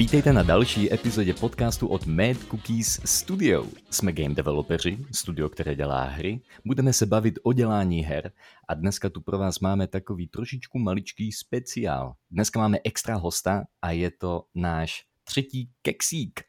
[0.00, 3.66] Vítejte na další epizodě podcastu od Mad Cookies Studio.
[3.90, 6.40] Jsme game developeři, studio, které dělá hry.
[6.64, 8.32] Budeme se bavit o dělání her
[8.68, 12.14] a dneska tu pro vás máme takový trošičku maličký speciál.
[12.30, 16.40] Dneska máme extra hosta a je to náš třetí keksík.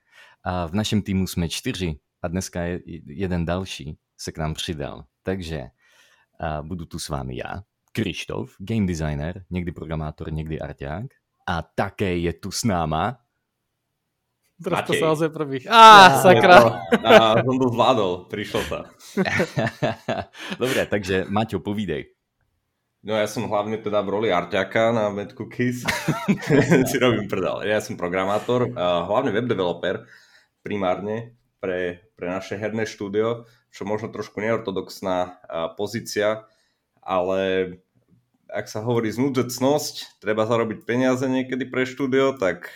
[0.44, 5.04] A v našem týmu jsme čtyři a dneska je jeden další se k nám přidal.
[5.24, 5.64] Takže
[6.40, 7.62] a budu tu s vámi já,
[7.92, 11.06] Krištof, game designer, někdy programátor, někdy arťák.
[11.48, 13.18] A také je tu s náma
[14.62, 15.66] Teraz to sa ozve prvých.
[15.66, 16.86] Á, sakra.
[17.02, 18.80] Á, som to zvládol, prišlo to.
[20.62, 22.14] Dobre, takže Maťo, povídej.
[23.02, 25.82] No ja som hlavne teda v roli arťaka na Mad Cookies.
[26.90, 27.66] si robím prdal.
[27.66, 30.06] Ja som programátor, hlavne web developer
[30.62, 35.42] primárne pre, pre naše herné štúdio, čo možno trošku neortodoxná
[35.74, 36.46] pozícia,
[37.02, 37.74] ale
[38.52, 42.70] ak sa hovorí znúdecnosť, treba zarobiť peniaze niekedy pre štúdio, tak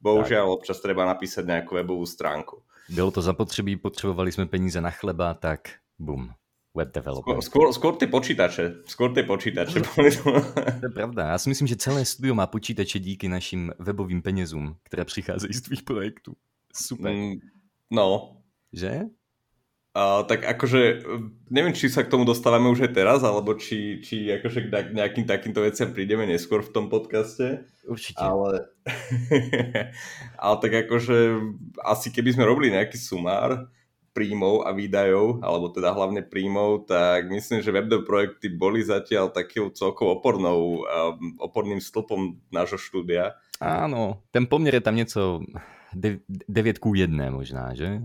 [0.00, 0.56] Bohužiaľ, tak.
[0.56, 2.64] občas treba napísať nejakú webovú stránku.
[2.88, 6.32] Bylo to zapotřebí, potřebovali jsme peníze na chleba, tak bum,
[6.74, 7.34] web developer.
[7.34, 8.82] Skôr, skôr, skôr ty počítače.
[8.86, 9.80] Skôr ty počítače.
[10.80, 11.28] to je pravda.
[11.28, 15.60] Já si myslím, že celé studio má počítače díky našim webovým penězům, které přicházejí z
[15.62, 16.32] tvých projektů.
[16.74, 17.12] Super.
[17.12, 17.34] Mm,
[17.90, 18.36] no.
[18.72, 19.00] Že?
[19.90, 21.02] Tak akože
[21.50, 25.26] neviem, či sa k tomu dostávame už aj teraz, alebo či, či akože k nejakým
[25.26, 27.66] takýmto veciam prídeme neskôr v tom podcaste.
[27.82, 28.22] Určite.
[28.22, 28.70] Ale,
[30.46, 31.42] ale tak akože
[31.82, 33.66] asi keby sme robili nejaký sumár
[34.14, 39.70] príjmov a výdajov, alebo teda hlavne príjmov, tak myslím, že webdev projekty boli zatiaľ takým
[39.74, 43.38] celkou opornou, um, oporným stĺpom nášho štúdia.
[43.58, 45.42] Áno, ten pomier je tam niečo
[45.94, 48.02] 9 ku 1 možná, že?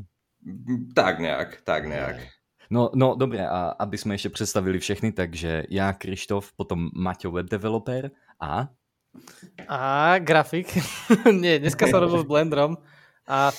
[0.94, 2.22] Tak nejak, tak nejak.
[2.70, 7.50] No, no dobre, a aby sme ešte predstavili všechny, takže ja, Krištof, potom Maťo, web
[7.50, 8.10] developer
[8.42, 8.70] a...
[9.70, 9.80] A
[10.20, 10.70] grafik.
[11.44, 12.78] Nie, dneska som robil s Blenderom
[13.30, 13.54] a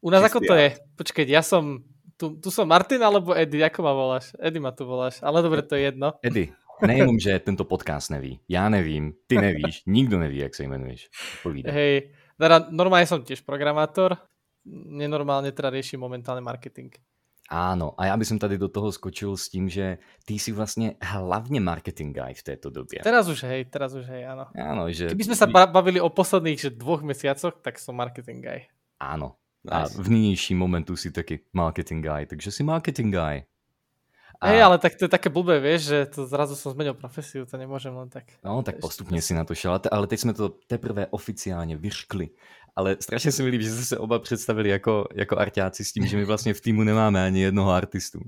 [0.00, 0.76] u nás ako to je?
[0.96, 1.84] Počkej, ja som...
[2.16, 4.32] Tu, tu som Martin alebo Edy, ako ma voláš?
[4.40, 6.16] Edy ma tu voláš, ale dobre, to je jedno.
[6.24, 6.48] Edy,
[6.80, 8.40] nejenom, že tento podcast neví.
[8.48, 11.12] Ja nevím, ty nevíš, nikto neví, jak sa imenuješ.
[11.44, 11.72] Povídaj.
[11.76, 14.16] Hej, teda normálne som tiež programátor,
[14.70, 16.90] nenormálne teda riešim momentálne marketing.
[17.46, 20.98] Áno, a ja by som tady do toho skočil s tým, že ty si vlastne
[20.98, 23.06] hlavne marketing guy v tejto době.
[23.06, 24.50] Teraz už hej, teraz už hej, áno.
[24.50, 25.06] Áno, že...
[25.14, 28.66] Keby sme sa bavili o posledných že dvoch mesiacoch, tak som marketing guy.
[28.98, 29.38] Áno.
[29.66, 33.46] A v nynějším momentu si taky marketing guy, takže si marketing guy.
[34.42, 34.52] A...
[34.52, 37.56] Hej, ale tak to je také blbé, vieš, že to zrazu som zmenil profesiu, to
[37.56, 38.28] nemôžem len tak.
[38.44, 42.36] No, tak postupne si na to šel, ale teď sme to teprve oficiálne vyškli
[42.76, 46.06] ale strašně se mi líbí, že jste se oba představili jako, jako arťáci s tím,
[46.06, 48.20] že my vlastně v týmu nemáme ani jednoho artistu.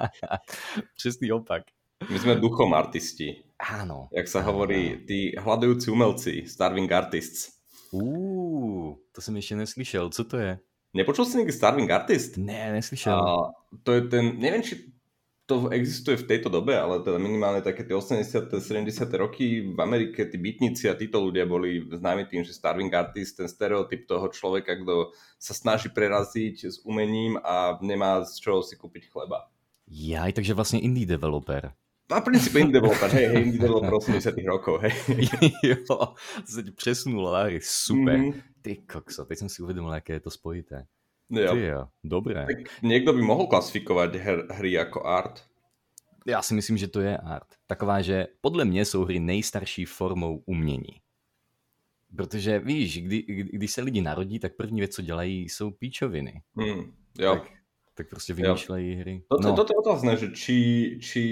[0.96, 1.62] Přesný opak.
[2.10, 3.44] My jsme duchom artisti.
[3.60, 4.08] Áno.
[4.08, 7.60] Jak sa hovorí, tí hľadujúci umelci, starving artists.
[7.92, 10.08] Uuu, to som ešte neslyšel.
[10.08, 10.56] Co to je?
[10.90, 12.34] Nepočul si niekdy Starving Artist?
[12.34, 13.14] Ne, neslyšel.
[13.14, 13.54] A
[13.86, 14.89] to je ten, neviem, či
[15.50, 18.54] to existuje v tejto dobe, ale teda minimálne také tie 80.
[18.54, 18.86] 70.
[19.18, 23.50] roky v Amerike tí bytníci a títo ľudia boli známi tým, že starving artist, ten
[23.50, 25.10] stereotyp toho človeka, kto
[25.42, 29.50] sa snaží preraziť s umením a nemá z čoho si kúpiť chleba.
[29.90, 31.74] Jaj, takže vlastne indie developer.
[32.06, 34.94] Na princípe indie developer, hej, hej, indie developer 80 rokov, hej.
[35.66, 36.14] jo,
[36.46, 38.14] sa ti presunulo, super.
[38.14, 38.62] Mm-hmm.
[38.62, 40.86] Ty kokso, teď som si uvedomil, aké je to spojité.
[41.30, 41.52] Jo.
[41.54, 42.46] Ty jo, dobré.
[42.46, 45.46] Tak niekto by mohol klasifikovať her, hry ako art.
[46.26, 47.46] Já si myslím, že to je art.
[47.66, 51.00] Taková, že podle mě jsou hry nejstarší formou umění.
[52.16, 56.42] Protože víš, kdy, když se lidi narodí, tak první věc, co dělají, jsou píčoviny.
[56.56, 57.34] Hmm, jo.
[57.34, 57.50] Tak,
[57.94, 59.22] tak prostě vymýšlejí hry.
[59.28, 59.56] Toto, no.
[59.56, 60.58] toto je otázne, že či,
[61.02, 61.22] či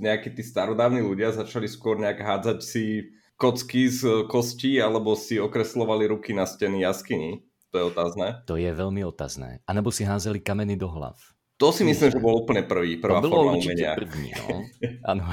[0.00, 6.06] nejakí tí starodávni ľudia začali skôr nejak hádzať si kocky z kostí, alebo si okreslovali
[6.06, 7.42] ruky na steny jaskyni.
[7.72, 8.26] To je otázne.
[8.44, 9.64] To je veľmi otázne.
[9.64, 11.16] A nebo si házeli kameny do hlav.
[11.56, 13.94] To si myslím, že bol úplne prvý, prvá to forma umenia.
[13.96, 14.66] první, no.
[15.10, 15.24] Áno.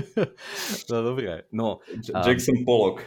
[0.88, 1.44] no dobré.
[1.52, 3.04] No, Jackson Pollock.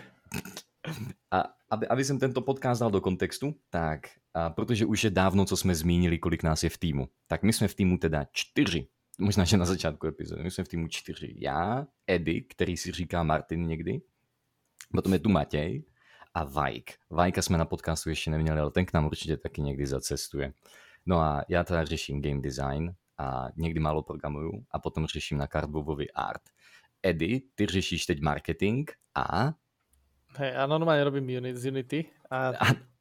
[1.32, 1.38] A
[1.72, 5.58] aby, aby som tento podcast dal do kontextu, tak a protože už je dávno, co
[5.58, 8.88] jsme zmínili, kolik nás je v týmu, tak my jsme v týmu teda čtyři.
[9.20, 10.44] Možná, že na začátku epizody.
[10.44, 11.34] My jsme v týmu čtyři.
[11.40, 14.02] Já, Eddie, který si říká Martin někdy,
[14.92, 15.84] potom je tu Matěj,
[16.36, 16.92] a Vajk.
[17.10, 20.54] Vajka jsme na podcastu ještě neměli, ale ten k nám určitě taky někdy zacestuje.
[21.06, 25.48] No a já teda řeším game design a někdy málo programuju a potom řeším na
[25.48, 26.42] Cardboardovi art.
[27.04, 29.54] Edy, ty řešíš teď marketing a...
[30.36, 32.00] Hej, a normálne robím Unity, z Unity.
[32.32, 32.48] A...
[32.48, 32.66] a...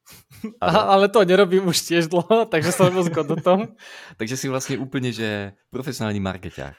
[0.61, 3.73] A, ale to nerobím už tiež dlho, takže som moc do tom.
[4.21, 6.77] takže si vlastne úplne, že profesionálny markeťák.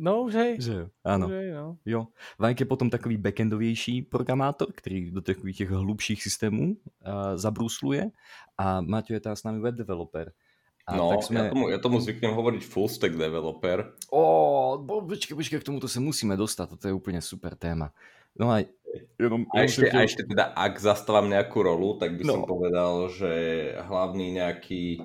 [0.00, 0.52] No už hej.
[0.56, 1.28] Že, áno.
[1.28, 1.76] Už hej, no.
[1.84, 2.08] Jo.
[2.40, 8.08] Vajk je potom takový backendovější programátor, který do takových těch hlubších systémů uh, zabrusluje
[8.56, 10.32] a Maťo je teda s nami web developer.
[10.88, 11.38] A no, tak sme...
[11.38, 13.94] ja, tomu, ja tomu zvyknem hovoriť full stack developer.
[14.08, 17.92] Ó, bo, počkej, počkej, k tomuto sa musíme dostať, toto je úplne super téma.
[18.34, 18.64] No a,
[19.20, 22.32] jenom, a, ešte, a ešte teda, ak zastávam nejakú rolu, tak by no.
[22.32, 23.32] som povedal, že
[23.86, 25.04] hlavný nejaký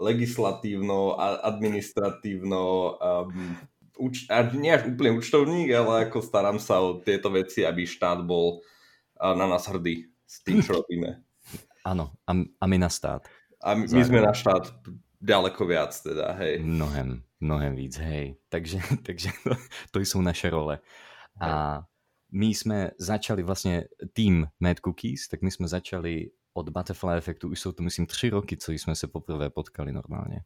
[0.00, 1.14] legislatívno,
[1.44, 2.64] administratívno,
[2.96, 3.54] um,
[4.00, 8.24] uč, a nie až úplne účtovník, ale ako starám sa o tieto veci, aby štát
[8.24, 8.64] bol
[9.20, 11.20] na nás hrdý s tým, čo robíme.
[11.84, 13.28] Áno, a, a my na stát.
[13.60, 14.72] A my, my sme na štát
[15.20, 16.64] ďaleko viac teda, hej.
[16.64, 18.40] Mnohem, mnohem víc, hej.
[18.48, 19.52] Takže, takže to,
[19.92, 20.80] to sú naše role.
[21.40, 21.84] A
[22.30, 27.58] my sme začali vlastne tým Mad Cookies, tak my sme začali od Butterfly efektu, už
[27.58, 30.44] sú to myslím 3 roky, co sme sa poprvé potkali normálne.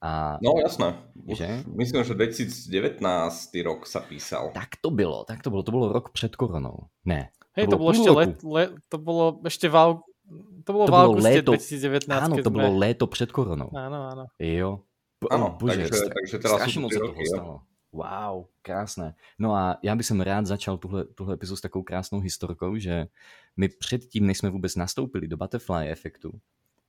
[0.00, 0.96] A, no jasné.
[1.28, 1.64] Že?
[1.76, 3.04] Myslím, že 2019
[3.60, 4.48] rok sa písal.
[4.56, 5.62] Tak to bylo, tak to bylo.
[5.62, 6.88] To bolo rok před koronou.
[7.04, 7.28] Ne.
[7.52, 9.76] Hej, to, to bolo ešte let, le, to bolo ešte v,
[10.64, 12.08] to bolo to v auguste léto, 2019.
[12.08, 12.56] Áno, to sme...
[12.56, 13.68] bolo léto před koronou.
[13.76, 14.24] Áno, áno.
[14.40, 14.86] Jo.
[15.28, 17.68] Áno, bože, takže, stra- takže teraz sú moc roky, stalo.
[17.90, 19.18] Wow, krásne.
[19.38, 23.06] No a já bych som rád začal tuhle, tuhle epizodu s takou krásnou historkou, že
[23.56, 26.32] my předtím, než jsme vůbec nastoupili do Butterfly efektu,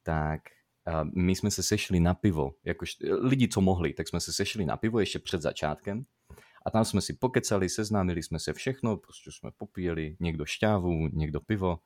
[0.03, 0.41] tak
[0.87, 4.65] uh, my jsme se sešli na pivo, jakož lidi, co mohli, tak jsme se sešli
[4.65, 6.05] na pivo ještě před začátkem
[6.65, 11.41] a tam jsme si pokecali, seznámili jsme se všechno, prostě jsme popíjeli někdo šťávu, někdo
[11.41, 11.79] pivo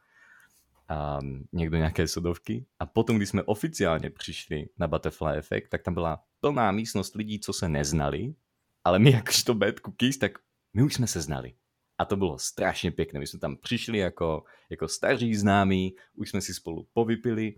[0.89, 1.19] a
[1.53, 2.65] někdo nějaké sodovky.
[2.79, 7.39] A potom, když jsme oficiálně přišli na Butterfly Effect, tak tam byla plná místnost lidí,
[7.39, 8.35] co se neznali,
[8.83, 10.31] ale my jakožto Bad Cookies, tak
[10.73, 11.53] my už jsme se znali.
[11.97, 13.19] A to bylo strašně pěkné.
[13.19, 17.55] My jsme tam přišli jako, jako staří známí, už jsme si spolu povypili.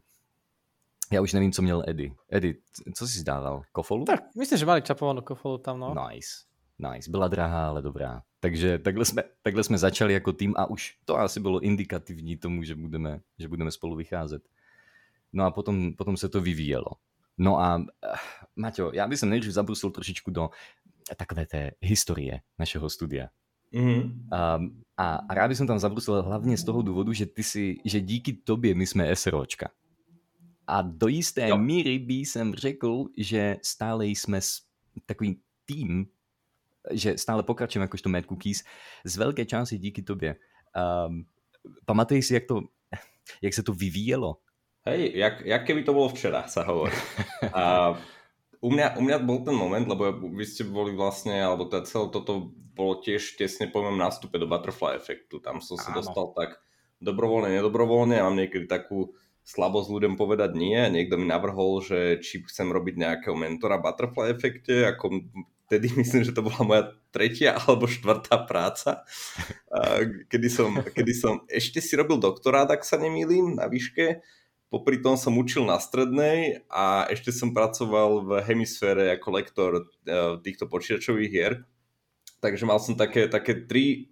[1.12, 2.12] Já už nevím, co měl Eddie.
[2.32, 2.54] Eddie,
[2.96, 3.62] co jsi zdával?
[3.72, 4.06] Kofolu?
[4.06, 5.96] Tak, myslím, že mali čapovanou kofolu tam, no.
[6.10, 6.30] Nice.
[6.94, 7.12] Nice.
[7.12, 8.22] Byla drahá, ale dobrá.
[8.40, 12.64] Takže takhle jsme, takhle jsme začali jako tým a už to asi bylo indikativní tomu,
[12.64, 14.42] že budeme, že budeme spolu vycházet.
[15.34, 16.92] No a potom, potom se to vyvíjelo.
[17.38, 17.84] No a uh,
[18.56, 20.50] Maťo, já bych nejdřív zabrusil trošičku do
[21.18, 23.28] takové té historie našeho studia.
[23.74, 24.28] Mm-hmm.
[24.32, 24.60] A,
[24.98, 28.76] a rád bych tam zabrusil hlavně z toho důvodu, že ty si, že díky tobě
[28.76, 29.70] my jsme SROčka.
[30.68, 31.58] A do jisté jo.
[31.58, 34.40] míry by jsem řekl, že stále jsme
[35.06, 36.06] takový tým,
[36.92, 38.64] že stále pokračujeme jakožto Mad Cookies,
[39.04, 40.36] z velké části díky tobě.
[40.76, 41.26] Um,
[41.86, 42.62] pamatuješ si, jak, to,
[43.42, 44.38] jak se to vyvíjelo?
[44.88, 46.96] Hej, jak, jak keby to bolo včera, sa hovorí.
[47.52, 47.92] A
[48.64, 52.08] u mňa, u mňa bol ten moment, lebo vy ste boli vlastne, alebo teda celé
[52.08, 55.44] toto bolo tiež tesne po mojom nástupe do Butterfly efektu.
[55.44, 56.56] Tam som sa dostal tak
[57.04, 58.24] dobrovoľne, nedobrovoľne.
[58.24, 59.12] Mám niekedy takú
[59.48, 60.76] slabosť ľuďom povedať nie.
[60.76, 65.24] Niekto mi navrhol, že či chcem robiť nejakého mentora Butterfly efekte, ako
[65.72, 66.84] vtedy myslím, že to bola moja
[67.16, 69.08] tretia alebo štvrtá práca,
[70.28, 74.20] kedy som, kedy som ešte si robil doktorát, ak sa nemýlim, na výške.
[74.68, 79.84] Popri tom som učil na strednej a ešte som pracoval v hemisfére ako lektor e,
[80.44, 81.64] týchto počítačových hier.
[82.44, 84.12] Takže mal som také, také tri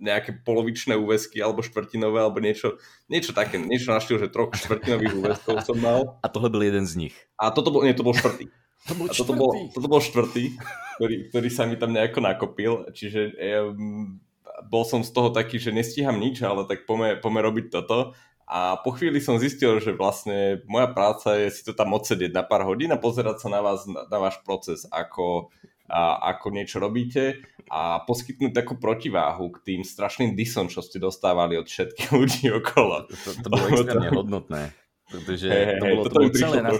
[0.00, 2.78] nejaké polovičné úvesky alebo štvrtinové alebo niečo,
[3.10, 6.18] niečo také, niečo naštil, že troch štvrtinových úveskov som mal.
[6.22, 7.16] A tohle byl jeden z nich.
[7.38, 8.48] A toto bol, nie, to bol štvrtý.
[8.84, 10.60] To bol toto bol, toto bol štvrtý,
[11.00, 13.32] ktorý, ktorý sa mi tam nejako nakopil, čiže
[13.72, 14.20] um,
[14.68, 18.12] bol som z toho taký, že nestíham nič, ale tak pome, pome robiť toto.
[18.44, 22.44] A po chvíli som zistil, že vlastne moja práca je si to tam odsedieť na
[22.44, 25.48] pár hodín a pozerať sa na vás, na, na váš proces, ako,
[25.88, 31.60] a, ako niečo robíte a poskytnúť takú protiváhu k tým strašným disom, čo ste dostávali
[31.60, 33.08] od všetkých ľudí okolo.
[33.08, 34.62] To, to bolo extrémne hodnotné,
[35.10, 36.58] pretože hey, to bolo, to bolo celé...
[36.62, 36.70] Na...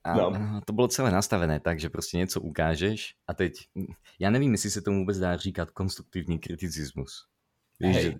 [0.00, 0.32] A, no.
[0.64, 3.52] To bylo celé nastavené tak, že prostě něco ukážeš a teď,
[4.18, 7.26] já nevím, jestli se tomu vůbec dá říkat konstruktivní kriticismus.
[7.80, 8.14] Víš, že,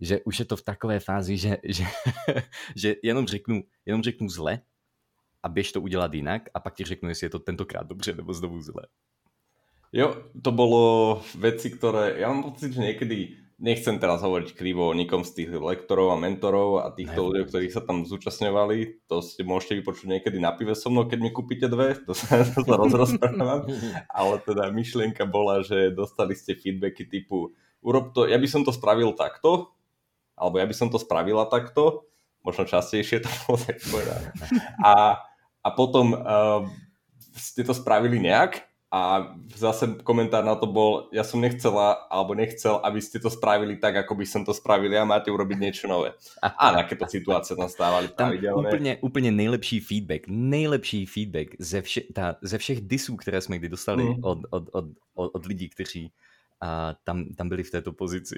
[0.00, 1.84] že už je to v takové fázi, že, že,
[2.76, 4.60] že jenom, řeknu, jenom řeknu zle
[5.42, 8.32] a běž to udělat jinak a pak ti řeknu, jestli je to tentokrát dobře nebo
[8.32, 8.82] znovu zle.
[9.94, 10.82] Jo, to bolo
[11.38, 15.50] veci, ktoré, ja mám pocit, že niekedy nechcem teraz hovoriť krivo o nikom z tých
[15.56, 19.08] lektorov a mentorov a týchto ľudí, ktorých sa tam zúčastňovali.
[19.08, 22.44] To ste môžete vypočuť niekedy na pive so mnou, keď mi kúpite dve, to sa,
[22.44, 22.76] to sa
[23.06, 23.64] rozprávam.
[24.12, 28.74] Ale teda myšlienka bola, že dostali ste feedbacky typu urob to, ja by som to
[28.74, 29.72] spravil takto,
[30.36, 32.04] alebo ja by som to spravila takto,
[32.44, 34.22] možno častejšie to bolo tak povedať.
[34.84, 35.22] A,
[35.64, 36.66] a potom uh,
[37.32, 42.78] ste to spravili nejak a zase komentár na to bol, ja som nechcela, alebo nechcel,
[42.86, 46.14] aby ste to spravili tak, ako by som to spravil a máte urobiť niečo nové.
[46.38, 52.38] A takéto situácie tam stávali tam úplne, úplne nejlepší feedback, nejlepší feedback ze, vše, tá,
[52.42, 54.22] ze všech disů, které jsme kdy dostali mm.
[54.22, 56.12] od, od, od, od, od lidí, kteří
[56.60, 58.34] a tam, tam byli v této pozici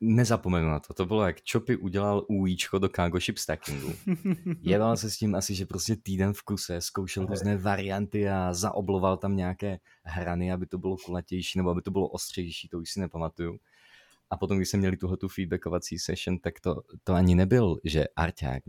[0.00, 0.94] nezapomenu na to.
[0.94, 3.92] To bylo jak Chopy udělal újíčko do Cargo Ship Stackingu.
[4.60, 9.16] Jeval se s tím asi, že prostě týden v kuse, zkoušel různé varianty a zaobloval
[9.16, 13.00] tam nějaké hrany, aby to bylo kulatější nebo aby to bylo ostřejší, to už si
[13.00, 13.58] nepamatuju.
[14.30, 18.04] A potom, když jsme měli tuhle tu feedbackovací session, tak to, to ani nebyl, že
[18.16, 18.62] arťák,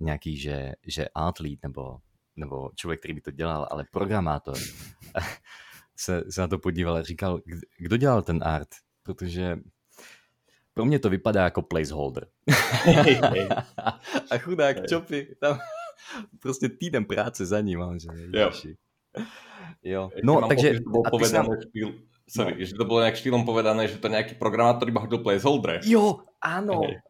[0.00, 1.08] nějaký, že, že
[1.40, 1.98] lead nebo,
[2.36, 4.56] nebo člověk, který by to dělal, ale programátor
[5.96, 7.40] se, se na to podíval a říkal,
[7.78, 8.68] kdo dělal ten art?
[9.02, 9.58] Protože
[10.76, 12.26] pro mě to vypadá jako placeholder.
[12.84, 13.48] Hej, hej.
[14.30, 14.86] a chudák hej.
[14.88, 15.58] Čopy, tam
[16.42, 18.50] prostě týden práce za ním, že jo.
[19.82, 20.10] jo.
[20.22, 20.84] No, takže...
[21.10, 21.56] Povedané nám...
[21.68, 21.88] štýl,
[22.28, 22.64] sorry, no.
[22.66, 25.80] že to bolo nejak štýlom povedané, že to nejaký programátor iba hodil placeholder.
[25.80, 26.84] Jo, áno.
[26.84, 27.00] Hej.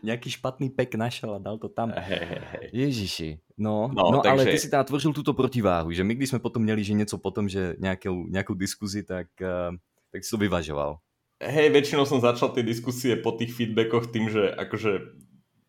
[0.00, 1.90] Nejaký špatný pek našel a dal to tam.
[1.90, 2.66] Hej, hej, hej.
[2.72, 3.30] Ježiši.
[3.58, 4.30] No, no, no takže...
[4.30, 7.18] ale ty si tam tvořil túto protiváhu, že my když sme potom měli, že něco
[7.18, 9.74] potom, že nejakou, nejakú diskuzi, tak, uh,
[10.14, 11.02] tak si to vyvažoval
[11.40, 15.16] hej, väčšinou som začal tie diskusie po tých feedbackoch tým, že akože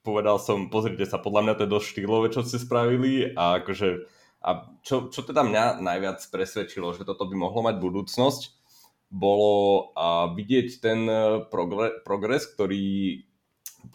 [0.04, 4.20] povedal som, pozrite sa, podľa mňa to je dosť štýlové, čo ste spravili a akože
[4.42, 8.42] a čo, čo teda mňa najviac presvedčilo, že toto by mohlo mať budúcnosť,
[9.14, 11.46] bolo a vidieť ten e,
[12.02, 13.22] progres, ktorý,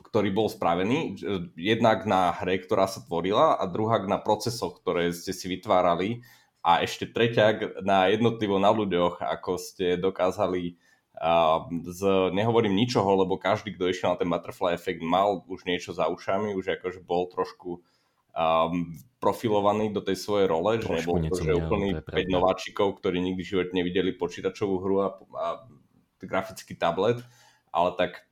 [0.06, 1.18] ktorý bol spravený,
[1.58, 6.22] jednak na hre, ktorá sa tvorila a druhá na procesoch, ktoré ste si vytvárali
[6.62, 10.78] a ešte tretia na jednotlivo na ľuďoch, ako ste dokázali
[11.16, 15.96] a z, nehovorím ničoho, lebo každý, kto išiel na ten butterfly efekt, mal už niečo
[15.96, 17.80] za ušami, už akože bol trošku
[18.36, 23.40] um, profilovaný do tej svojej role, že nebol to, že úplný 5 nováčikov, ktorí nikdy
[23.40, 25.08] v živote nevideli počítačovú hru a,
[25.40, 25.46] a
[26.20, 27.24] grafický tablet,
[27.72, 28.28] ale tak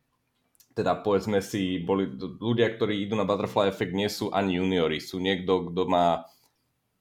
[0.77, 5.23] teda povedzme si, boli ľudia, ktorí idú na Butterfly Effect, nie sú ani juniori, sú
[5.23, 6.27] niekto, kto má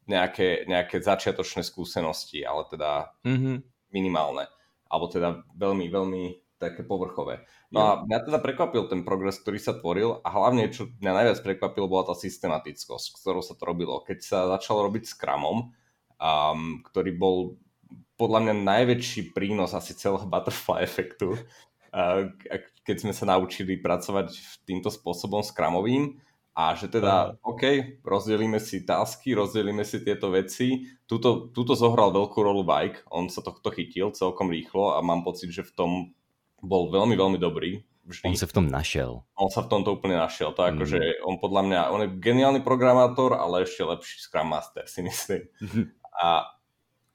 [0.06, 3.56] nejaké, nejaké začiatočné skúsenosti, ale teda mm-hmm.
[3.92, 4.46] minimálne
[4.94, 6.24] alebo teda veľmi, veľmi
[6.62, 7.44] také povrchové.
[7.74, 11.40] No a mňa teda prekvapil ten progres, ktorý sa tvoril a hlavne, čo mňa najviac
[11.42, 14.06] prekvapilo, bola tá systematickosť, ktorou sa to robilo.
[14.06, 15.74] Keď sa začalo robiť Scrumom,
[16.22, 17.38] um, ktorý bol
[18.16, 22.30] podľa mňa najväčší prínos asi celého butterfly efektu, uh,
[22.86, 26.22] keď sme sa naučili pracovať týmto spôsobom Scrumovým,
[26.54, 27.38] a že teda.
[27.42, 30.86] OK, rozdelíme si tasky, rozdelíme si tieto veci.
[31.10, 35.50] Tuto, tuto zohral veľkú rolu Bike, on sa tohto chytil celkom rýchlo a mám pocit,
[35.50, 35.92] že v tom
[36.62, 37.82] bol veľmi, veľmi dobrý.
[38.04, 38.36] Vždy.
[38.36, 39.24] On sa v tom našiel.
[39.40, 40.52] On sa v tomto úplne našiel.
[40.52, 40.70] To mm.
[40.76, 45.48] akože on podľa mňa, on je geniálny programátor, ale ešte lepší Scrum Master si myslím.
[46.24, 46.52] a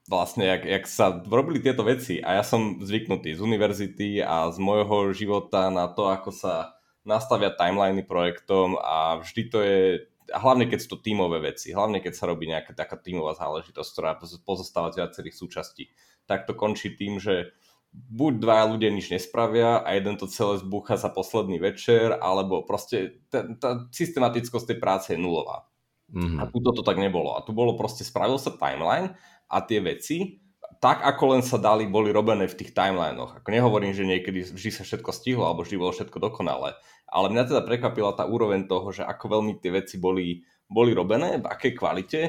[0.09, 4.57] vlastne, jak, jak sa robili tieto veci a ja som zvyknutý z univerzity a z
[4.57, 9.81] môjho života na to, ako sa nastavia timeliny projektom a vždy to je,
[10.29, 13.91] a hlavne keď sú to tímové veci, hlavne keď sa robí nejaká taká tímová záležitosť,
[13.93, 14.11] ktorá
[14.45, 15.91] pozostáva z viacerých súčastí,
[16.29, 17.57] tak to končí tým, že
[17.93, 23.25] buď dvaja ľudia nič nespravia a jeden to celé zbúcha za posledný večer, alebo proste
[23.33, 25.65] tá, tá systematickosť tej práce je nulová.
[26.13, 26.41] Mm-hmm.
[26.41, 27.37] A tu to tak nebolo.
[27.37, 29.17] A tu bolo proste, spravil sa timeline
[29.49, 30.41] a tie veci
[30.79, 33.43] tak, ako len sa dali, boli robené v tých timelinoch.
[33.43, 36.79] Ako nehovorím, že niekedy vždy sa všetko stihlo, alebo vždy bolo všetko dokonalé.
[37.11, 41.43] Ale mňa teda prekvapila tá úroveň toho, že ako veľmi tie veci boli, boli robené,
[41.43, 42.21] v akej kvalite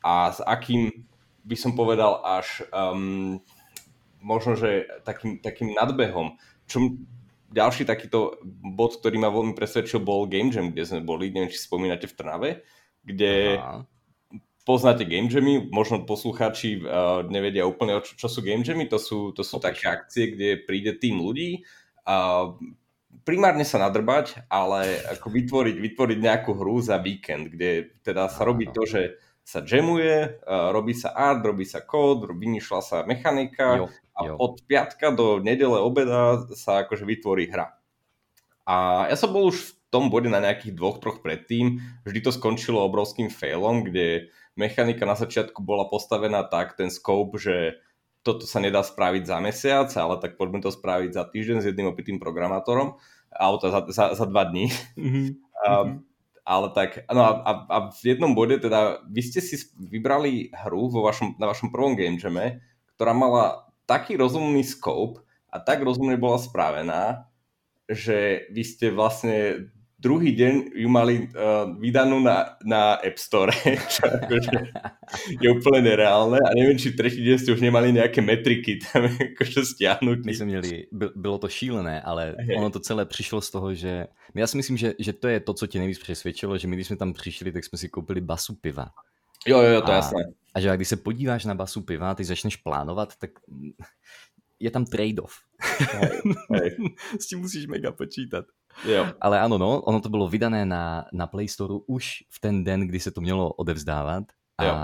[0.00, 0.88] a s akým,
[1.44, 3.36] by som povedal, až um,
[4.24, 6.40] možno, že takým, takým nadbehom.
[6.64, 6.96] Čo
[7.52, 11.60] ďalší takýto bod, ktorý ma veľmi presvedčil, bol Game Jam, kde sme boli, neviem, či
[11.60, 12.50] spomínate v Trnave,
[13.04, 13.84] kde Aha
[14.68, 19.32] poznáte game jammy, možno poslucháči uh, nevedia úplne, čo, čo sú game jammy, to sú,
[19.32, 21.64] to sú také akcie, kde príde tým ľudí
[22.04, 22.52] a
[23.24, 28.68] primárne sa nadrbať, ale ako vytvoriť, vytvoriť nejakú hru za víkend, kde teda sa robí
[28.68, 33.86] to, že sa jamuje, uh, robí sa art, robí sa kód, vymýšľa sa mechanika jo,
[34.12, 34.36] a jo.
[34.36, 37.72] od piatka do nedele obeda sa akože vytvorí hra.
[38.68, 41.80] A ja som bol už v tom bode na nejakých dvoch, troch predtým.
[42.04, 47.78] Vždy to skončilo obrovským failom, kde mechanika na začiatku bola postavená tak, ten scope, že
[48.26, 51.88] toto sa nedá spraviť za mesiac, ale tak poďme to spraviť za týždeň s jedným
[51.88, 52.98] opitým programátorom,
[53.30, 54.68] alebo za, za, za dva dní.
[54.98, 55.26] Mm-hmm.
[55.58, 55.90] A,
[56.46, 60.86] ale tak, no a, a, a v jednom bode teda, vy ste si vybrali hru
[60.86, 62.62] vo vašom, na vašom prvom game jame,
[62.94, 65.18] ktorá mala taký rozumný scope
[65.50, 67.26] a tak rozumne bola spravená,
[67.90, 69.66] že vy ste vlastne
[69.98, 73.50] druhý deň ju mali uh, vydanú na, na App Store,
[73.92, 74.58] čo akože
[75.42, 79.66] je úplne nereálne a neviem, či tretí deň ste už nemali nejaké metriky tam akože
[79.74, 80.18] stiahnuť.
[80.22, 82.56] My sme měli, bylo to šílené, ale hey.
[82.56, 85.54] ono to celé přišlo z toho, že já si myslím, že, že to je to,
[85.54, 88.54] co tě nejvíc přesvědčilo, že my, když jsme tam přišli, tak jsme si koupili basu
[88.54, 88.88] piva.
[89.46, 90.22] Jo, jo, to je jasné.
[90.54, 93.30] A že když se podíváš na basu piva, ty začneš plánovat, tak
[94.60, 95.32] je tam trade-off.
[95.92, 96.20] Hej,
[96.54, 96.76] hej.
[97.20, 98.44] S tím musíš mega počítat.
[98.84, 99.06] Jo.
[99.20, 102.86] Ale ano, no, ono to bylo vydané na, na Play Store už v ten den,
[102.86, 104.24] kdy se to mělo odevzdávat.
[104.58, 104.74] A jo.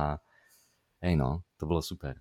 [1.03, 2.17] hej no, to bylo super.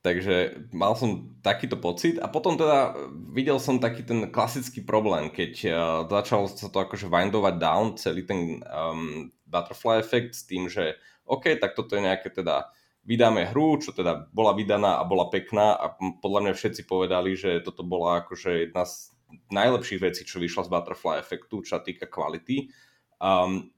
[0.00, 2.96] Takže mal som takýto pocit a potom teda
[3.36, 5.72] videl som taký ten klasický problém, keď uh,
[6.08, 10.96] začalo sa to akože windovať down, celý ten um, butterfly effect s tým, že
[11.28, 12.72] OK, tak toto je nejaké teda
[13.04, 15.92] vydáme hru, čo teda bola vydaná a bola pekná a
[16.24, 19.12] podľa mňa všetci povedali, že toto bola akože jedna z
[19.50, 22.70] najlepších vecí, čo vyšla z Butterfly efektu, čo sa týka kvality.
[23.20, 23.70] Um,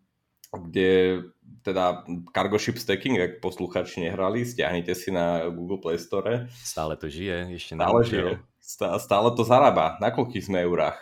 [0.52, 1.24] kde
[1.64, 2.04] teda
[2.36, 6.52] Cargo Ship Stacking, ak posluchači nehrali, stiahnite si na Google Play Store.
[6.52, 8.32] Stále to žije, ešte Stále žije.
[9.00, 9.96] Stále to zarába.
[9.98, 11.00] Na koľkých sme eurách?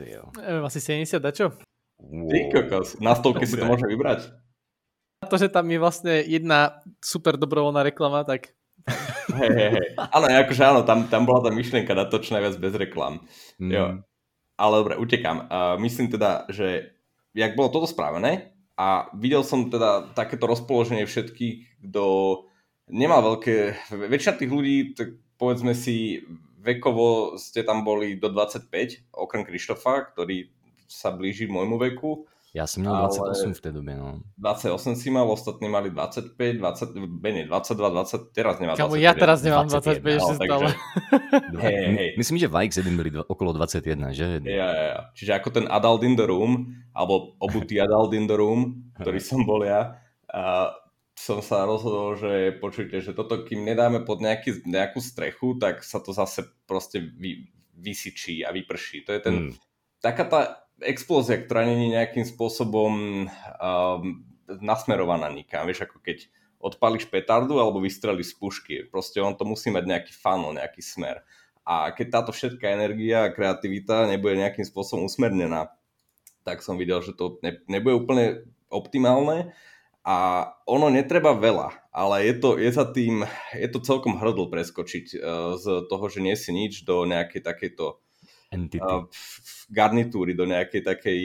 [0.00, 0.32] jo.
[0.66, 1.54] Asi 70 dačo?
[2.00, 2.32] Wow.
[2.32, 4.32] Ty kokos, na stovke si to môže vybrať
[5.30, 8.50] to, že tam je vlastne jedna super dobrovoľná reklama, tak...
[9.30, 9.88] Hej, hej, hej.
[9.96, 13.22] Áno, akože áno, tam, tam bola tá myšlienka na to čo najviac bez reklam.
[13.62, 13.70] Mm.
[13.70, 13.84] Jo.
[14.60, 15.48] Ale dobre, utekám.
[15.48, 16.92] Uh, myslím teda, že
[17.32, 22.04] jak bolo toto spravené a videl som teda takéto rozpoloženie všetkých, kto
[22.90, 23.88] nemá veľké...
[24.10, 26.20] Väčšina tých ľudí, tak povedzme si,
[26.60, 30.50] vekovo ste tam boli do 25, okrem Krištofa, ktorý
[30.90, 32.26] sa blíži môjmu veku.
[32.50, 34.26] Ja som mal 28 v tej dobe, no.
[34.42, 39.06] 28 si mal, ostatní mali 25, 20, nie, 22, 20, teraz nemá Kamu, 25.
[39.06, 40.66] ja teraz nemám 25 21, ešte no, stále.
[42.18, 44.42] Myslím, že Vikes jeden byli okolo 21, že?
[44.42, 45.00] Ja, ja, ja.
[45.14, 49.46] Čiže ako ten adult in the room, alebo obutý adult in the room, ktorý som
[49.46, 50.74] bol ja, a
[51.14, 56.02] som sa rozhodol, že počujte, že toto kým nedáme pod nejaký, nejakú strechu, tak sa
[56.02, 57.46] to zase proste vy,
[57.78, 59.06] vysyčí a vyprší.
[59.06, 59.52] To je ten, hmm.
[60.02, 60.40] taká tá
[60.82, 64.02] explózia, ktorá není nejakým spôsobom um,
[64.46, 65.68] nasmerovaná nikam.
[65.68, 66.26] Vieš, ako keď
[66.60, 68.74] odpališ petardu alebo vystrelíš z pušky.
[68.92, 71.24] Proste on to musí mať nejaký funnel, nejaký smer.
[71.64, 75.72] A keď táto všetká energia a kreativita nebude nejakým spôsobom usmernená,
[76.44, 78.24] tak som videl, že to ne, nebude úplne
[78.68, 79.52] optimálne
[80.00, 85.06] a ono netreba veľa, ale je to, je za tým, je to celkom hrdl preskočiť
[85.16, 85.20] uh,
[85.60, 88.00] z toho, že nie si nič do nejakej takejto
[88.50, 88.82] Entity.
[88.82, 89.06] Uh,
[89.70, 91.20] garnitúry, do nejakej takej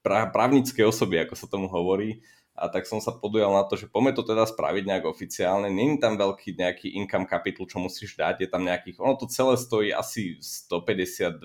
[0.00, 2.24] pra, právnickej osoby, ako sa tomu hovorí.
[2.58, 5.70] A tak som sa podujal na to, že poďme to teda spraviť nejak oficiálne.
[5.70, 9.54] Není tam veľký nejaký income capital, čo musíš dať, je tam nejakých, ono to celé
[9.54, 11.38] stojí asi 150-200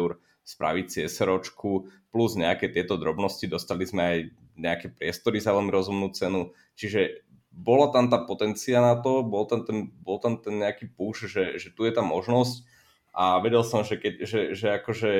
[0.00, 4.18] eur spraviť si SROčku, plus nejaké tieto drobnosti, dostali sme aj
[4.56, 9.68] nejaké priestory za veľmi rozumnú cenu, čiže bola tam tá potencia na to, bol tam
[9.68, 12.66] ten, bol tam ten nejaký push, že, že tu je tá možnosť
[13.14, 15.10] a vedel som, že, keď, že, že akože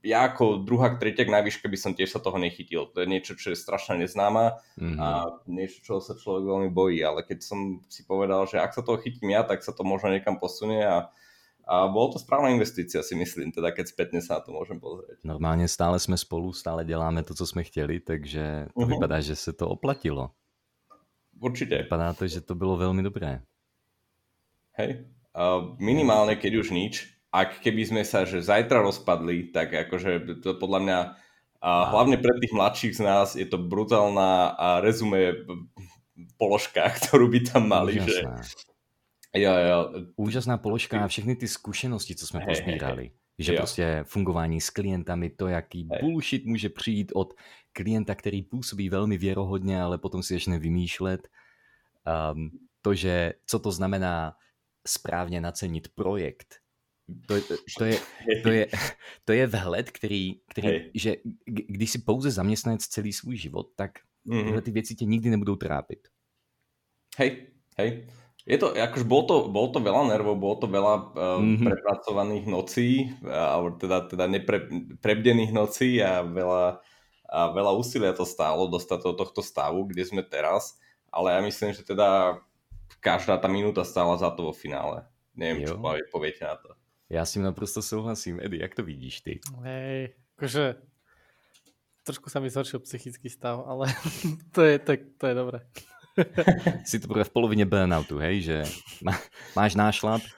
[0.00, 2.88] ja ako druhák, tretiak na výške by som tiež sa toho nechytil.
[2.94, 4.96] To je niečo, čo je strašne neznáma mm-hmm.
[4.96, 5.08] a
[5.50, 7.02] niečo, čo sa človek veľmi bojí.
[7.02, 10.14] Ale keď som si povedal, že ak sa toho chytím ja, tak sa to možno
[10.14, 11.10] niekam posunie a,
[11.66, 15.18] a bolo to správna investícia, si myslím, teda keď spätne sa na to môžem pozrieť.
[15.26, 18.88] Normálne stále sme spolu, stále děláme to, co jsme chtěli, takže to uh-huh.
[18.88, 20.30] vypadá, že se to oplatilo.
[21.38, 21.86] Určite.
[21.86, 23.42] Vypadá to, že to bylo velmi dobré.
[24.78, 30.40] Hej, uh, minimálne keď už nič, ak keby sme sa že zajtra rozpadli, tak akože
[30.40, 30.98] to podľa mňa
[31.58, 35.42] a hlavne pre tých mladších z nás je to brutálna a rezume
[36.38, 37.98] položka, ktorú by tam mali.
[37.98, 38.22] Že...
[39.34, 39.78] Jo, jo.
[40.16, 43.02] Úžasná položka a všechny ty zkušenosti, co jsme hey, pozbírali.
[43.02, 43.18] Hey, hey.
[43.38, 43.56] Že jo.
[43.58, 46.00] prostě fungování s klientami, to, jaký hey.
[46.02, 47.34] bullshit může přijít od
[47.72, 51.28] klienta, který působí velmi věrohodně, ale potom si začne vymýšlet.
[52.32, 52.50] Um,
[52.82, 54.34] to, že co to znamená
[54.86, 56.54] správně nacenit projekt,
[57.26, 57.40] to,
[57.78, 57.98] to, je,
[58.42, 58.66] to, je,
[59.24, 64.44] to je vhled, který, který že když si pouze zaměstnanec celý svůj život, tak mm-hmm.
[64.44, 66.08] tyhle ty věci tě nikdy nebudou trápit.
[67.16, 67.46] Hej,
[67.78, 68.06] hej.
[68.48, 71.68] Je to, akož bol to, bol to veľa nervov, bolo to veľa uh, mm-hmm.
[71.68, 74.64] prepracovaných nocí, alebo teda, teda nepre,
[75.04, 76.80] prebdených nocí a veľa,
[77.28, 80.80] a veľa úsilia to stálo dostať do tohto stavu, kde sme teraz,
[81.12, 82.40] ale ja myslím, že teda
[83.04, 85.04] každá tá minúta stála za to vo finále.
[85.36, 85.76] Neviem, jo.
[85.76, 86.77] čo poviete na to.
[87.10, 88.40] Já s tím naprosto souhlasím.
[88.42, 89.40] Edy, jak to vidíš ty?
[89.62, 90.74] Hej, akože
[92.08, 93.92] trošku sa mi zhoršil psychický stav, ale
[94.56, 95.60] to je, to, to je dobré.
[96.84, 98.64] si to v polovině burnoutu, hej, že
[99.02, 99.18] má,
[99.56, 100.22] máš nášlap.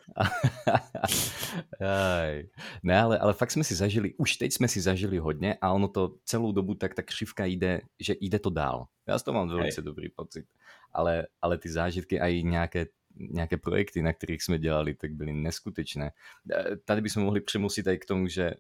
[2.83, 5.89] Ne, ale, ale fakt jsme si zažili, už teď jsme si zažili hodně a ono
[5.89, 8.87] to celou dobu tak ta křivka jde, že jde to dál.
[9.09, 10.47] Já z toho mám velice dobrý pocit.
[10.93, 15.33] Ale, ale ty zážitky a i nějaké nějaké projekty, na kterých jsme dělali, tak byly
[15.33, 16.13] neskutečné.
[16.53, 18.55] E, tady bychom mohli přemusit i k tomu, že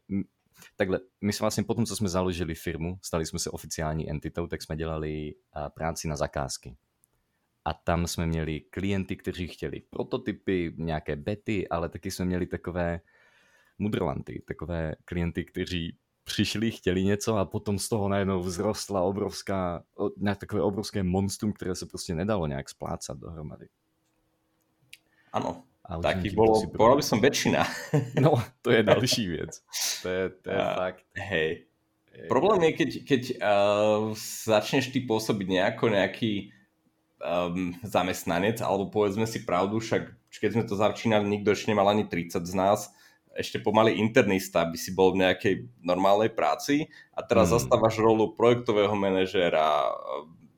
[0.77, 4.63] takhle, my jsme vlastně potom, co jsme založili firmu, stali jsme se oficiální entitou, tak
[4.63, 5.35] jsme dělali
[5.75, 6.77] práci na zakázky.
[7.65, 13.01] A tam jsme měli klienty, kteří chtěli prototypy, nějaké bety, ale taky jsme měli takové
[13.79, 19.85] mudrlanty, takové klienty, kteří přišli, chtěli něco a potom z toho najednou vzrostla obrovská,
[20.39, 23.67] takové obrovské monstrum, které se prostě nedalo nějak splácat dohromady.
[25.31, 25.67] Ano,
[25.99, 27.63] taký bolo, povedal by som väčšina.
[28.25, 29.53] No, to je další věc.
[30.03, 31.05] To je, to je uh, fakt.
[31.19, 31.51] Hej.
[32.15, 32.29] hej.
[32.29, 34.15] Problém je, keď, keď uh,
[34.47, 36.55] začneš ty pôsobiť nejako nejaký
[37.21, 42.07] um, zamestnanec, alebo povedzme si pravdu, však keď sme to začínali, nikto ešte nemal ani
[42.07, 42.91] 30 z nás,
[43.35, 45.55] ešte pomaly internista, aby si bol v nejakej
[45.87, 47.63] normálnej práci a teraz hmm.
[47.63, 49.95] zastávaš rolu projektového manažéra,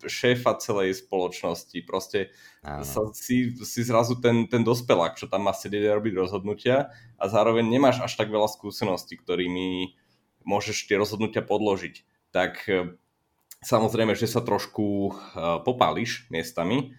[0.07, 5.91] šéfa celej spoločnosti, proste sa, si, si zrazu ten, ten dospelák, čo tam má sedieť
[5.91, 9.99] a robiť rozhodnutia a zároveň nemáš až tak veľa skúseností, ktorými
[10.43, 11.95] môžeš tie rozhodnutia podložiť.
[12.35, 12.99] Tak e,
[13.63, 15.15] samozrejme, že sa trošku uh,
[15.63, 16.99] popáliš miestami,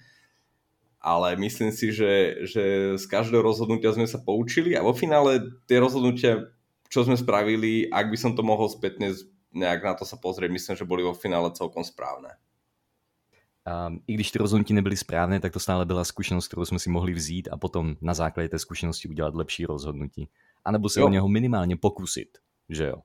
[1.04, 5.76] ale myslím si, že, že z každého rozhodnutia sme sa poučili a vo finále tie
[5.84, 6.48] rozhodnutia,
[6.88, 9.12] čo sme spravili, ak by som to mohol spätne
[9.52, 12.40] nejak na to sa pozrieť, myslím, že boli vo finále celkom správne.
[13.64, 16.90] Um, I když ty rozhodnutí nebyly správné, tak to stále byla zkušenost, kterou jsme si
[16.90, 20.30] mohli vzít a potom na základě té zkušenosti udělat lepší rozhodnutí.
[20.66, 21.06] A nebo se jo.
[21.06, 22.38] o něho minimálně pokusit,
[22.70, 22.96] že jo?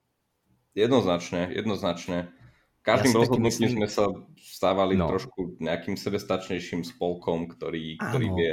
[0.75, 2.31] Jednoznačne, jednoznačne.
[2.87, 3.71] Každým ja rozhodnutím myslím...
[3.83, 4.05] sme sa
[4.39, 5.11] stávali no.
[5.11, 8.53] trošku nejakým sebestačnejším spolkom, ktorý, ktorý vie.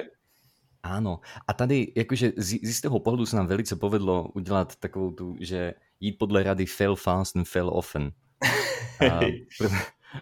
[0.81, 1.21] Áno.
[1.47, 5.73] A tady, jakože z, z jistého pohledu se nám velice povedlo udělat takovou tu, že
[5.99, 8.11] jít podle rady fail fast and fail often.
[9.11, 9.19] A,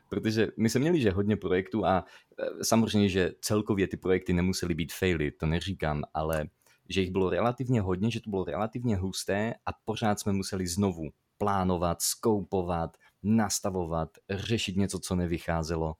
[0.10, 2.06] protože my jsme měli že hodně projektů a
[2.40, 6.48] e, samozřejmě, že celkově ty projekty nemusely být faily, to neříkám, ale
[6.90, 11.10] že jich bylo relativně hodně, že to bylo relativně husté a pořád jsme museli znovu
[11.38, 15.94] plánovat, skoupovat, nastavovat, řešit něco, co nevycházelo.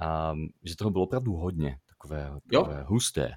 [0.00, 2.84] A že toho bylo opravdu hodně, takové, takové jo.
[2.86, 3.36] husté.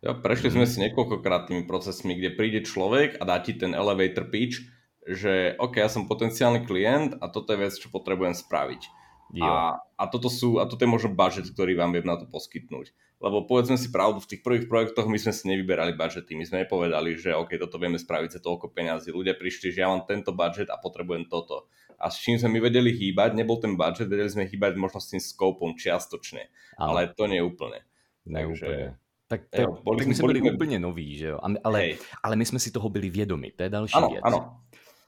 [0.00, 0.54] Jo, prešli mm.
[0.56, 4.64] sme si niekoľkokrát tými procesmi, kde príde človek a dá ti ten elevator pitch,
[5.06, 8.82] že OK, ja som potenciálny klient a toto je vec, čo potrebujem spraviť.
[9.30, 9.46] Jo.
[9.46, 12.90] A, a, toto sú, a toto je možno budget, ktorý vám viem na to poskytnúť.
[13.20, 16.64] Lebo povedzme si pravdu, v tých prvých projektoch my sme si nevyberali budžety, my sme
[16.64, 19.12] nepovedali, že OK, toto vieme spraviť za toľko peňazí.
[19.12, 21.68] Ľudia prišli, že ja mám tento budget a potrebujem toto.
[22.00, 25.12] A s čím sme my vedeli hýbať, nebol ten budget, vedeli sme hýbať možno s
[25.12, 26.48] tým skopom čiastočne,
[26.80, 27.78] ale, ale to nie je úplne.
[28.24, 28.96] Takže...
[29.30, 31.38] Tak, tak, jo, boli, tak my jsme byli, byli úplně noví, že jo?
[31.64, 34.20] Ale, ale my jsme si toho byli vědomi, to je další ano, věc.
[34.24, 34.60] Ano,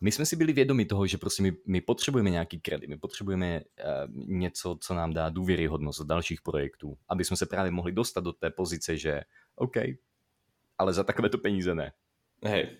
[0.02, 3.60] my jsme si byli vědomi toho, že prostě my, my potřebujeme nějaký kredit, my potřebujeme
[3.60, 8.24] uh, něco, co nám dá důvěryhodnost do dalších projektů, aby jsme se právě mohli dostat
[8.24, 9.20] do té pozice, že
[9.54, 9.76] OK,
[10.78, 11.92] ale za takovéto peníze ne.
[12.44, 12.76] Hej.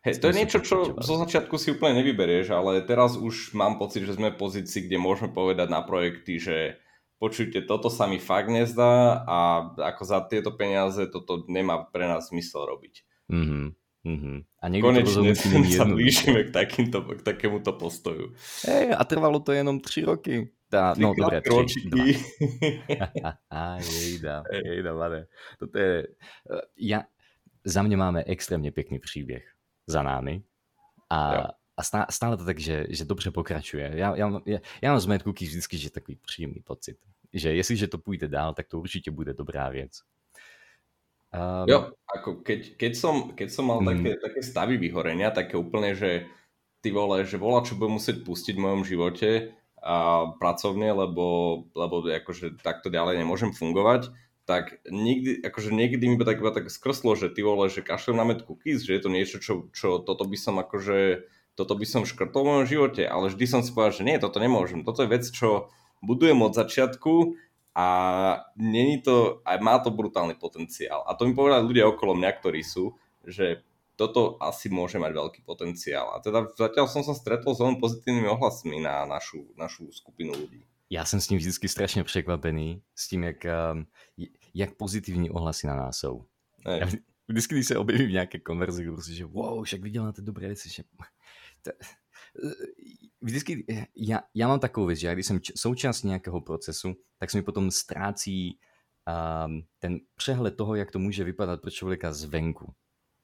[0.00, 4.08] Hej, to je niečo, čo zo začiatku si úplne nevyberieš, ale teraz už mám pocit,
[4.08, 6.80] že sme v pozícii, kde môžeme povedať na projekty, že
[7.20, 12.32] počujte, toto sa mi fakt nezdá a ako za tieto peniaze toto nemá pre nás
[12.32, 13.04] zmysel robiť.
[13.28, 13.64] Mm-hmm.
[14.00, 14.38] Mm-hmm.
[14.64, 15.36] A Konečne
[15.76, 18.32] sa blížime k, takýmto, k takémuto postoju.
[18.64, 20.36] Hej, a trvalo to jenom tři roky.
[20.70, 21.90] Tá, no dobre, tři,
[23.82, 25.26] jejda, jejda, mladé.
[25.58, 27.02] Toto je, eh, ja,
[27.64, 29.44] za mňa máme extrémně pěkný příběh
[29.86, 30.42] za námi
[31.10, 33.90] a, a stále to tak, že, že dobře pokračuje.
[33.94, 36.96] Já, já, já, já mám z Mad Cookies vždycky že takový příjemný pocit,
[37.32, 39.90] že jestliže to půjde dál, tak to určitě bude dobrá věc.
[41.30, 43.90] Um, jo, ako keď, keď, som, keď som mal hmm.
[43.94, 46.26] také, také stavy vyhorenia, také úplne, že
[46.82, 51.26] ty vole, že volá, čo budem musieť pustiť v mojom živote a pracovne, lebo,
[51.72, 54.10] lebo akože takto ďalej nemôžem fungovať,
[54.44, 58.26] tak nikdy, akože niekdy mi tak iba tak skrslo, že ty vole, že kašlem na
[58.26, 61.22] med cookies, že je to niečo, čo, čo toto by som akože,
[61.54, 64.42] toto by som škrtol v mojom živote, ale vždy som si povedal, že nie, toto
[64.42, 65.70] nemôžem, toto je vec, čo
[66.02, 67.38] budujem od začiatku
[67.74, 67.86] a
[68.56, 71.06] není to, aj má to brutálny potenciál.
[71.06, 73.62] A to mi povedali ľudia okolo mňa, ktorí sú, že
[73.94, 76.10] toto asi môže mať veľký potenciál.
[76.16, 80.64] A teda zatiaľ som sa stretol s veľmi pozitívnymi ohlasmi na našu, našu skupinu ľudí.
[80.90, 83.86] Já jsem s tím vždycky strašně překvapený, s tím, jak, um,
[84.54, 86.24] jak pozitivní ohlasy na nás jsou.
[86.66, 86.86] Ja,
[87.28, 90.68] vždycky, když se objevím v nějaké konverzi, prostě, že wow, však vy děláte dobré věci,
[90.68, 90.82] že...
[91.62, 91.70] To,
[93.22, 93.64] vždycky,
[93.96, 97.70] já, já mám takovou věc, že když jsem součást nějakého procesu, tak se mi potom
[97.70, 98.58] ztrácí
[99.46, 102.72] um, ten přehled toho, jak to může vypadat pro člověka zvenku.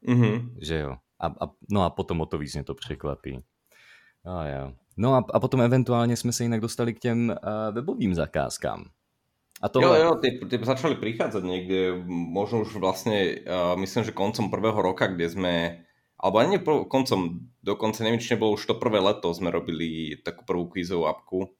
[0.08, 0.50] Mm-hmm.
[0.62, 0.96] Že jo.
[1.20, 3.42] A, a, no a potom o to víc mě to překvapí.
[4.24, 4.72] A jo.
[4.96, 8.84] No a, a potom eventuálně jsme se jinak dostali k těm uh, webovým zakázkám.
[9.62, 9.98] A tohle...
[9.98, 14.76] Jo, jo, tie, tie začali prichádzať niekde, možno už vlastne, uh, myslím, že koncom prvého
[14.76, 15.54] roka, kde sme,
[16.16, 20.48] alebo ani prv, koncom, dokonce neviem, či nebolo už to prvé leto, sme robili takú
[20.48, 21.52] prvú kvízovú apku.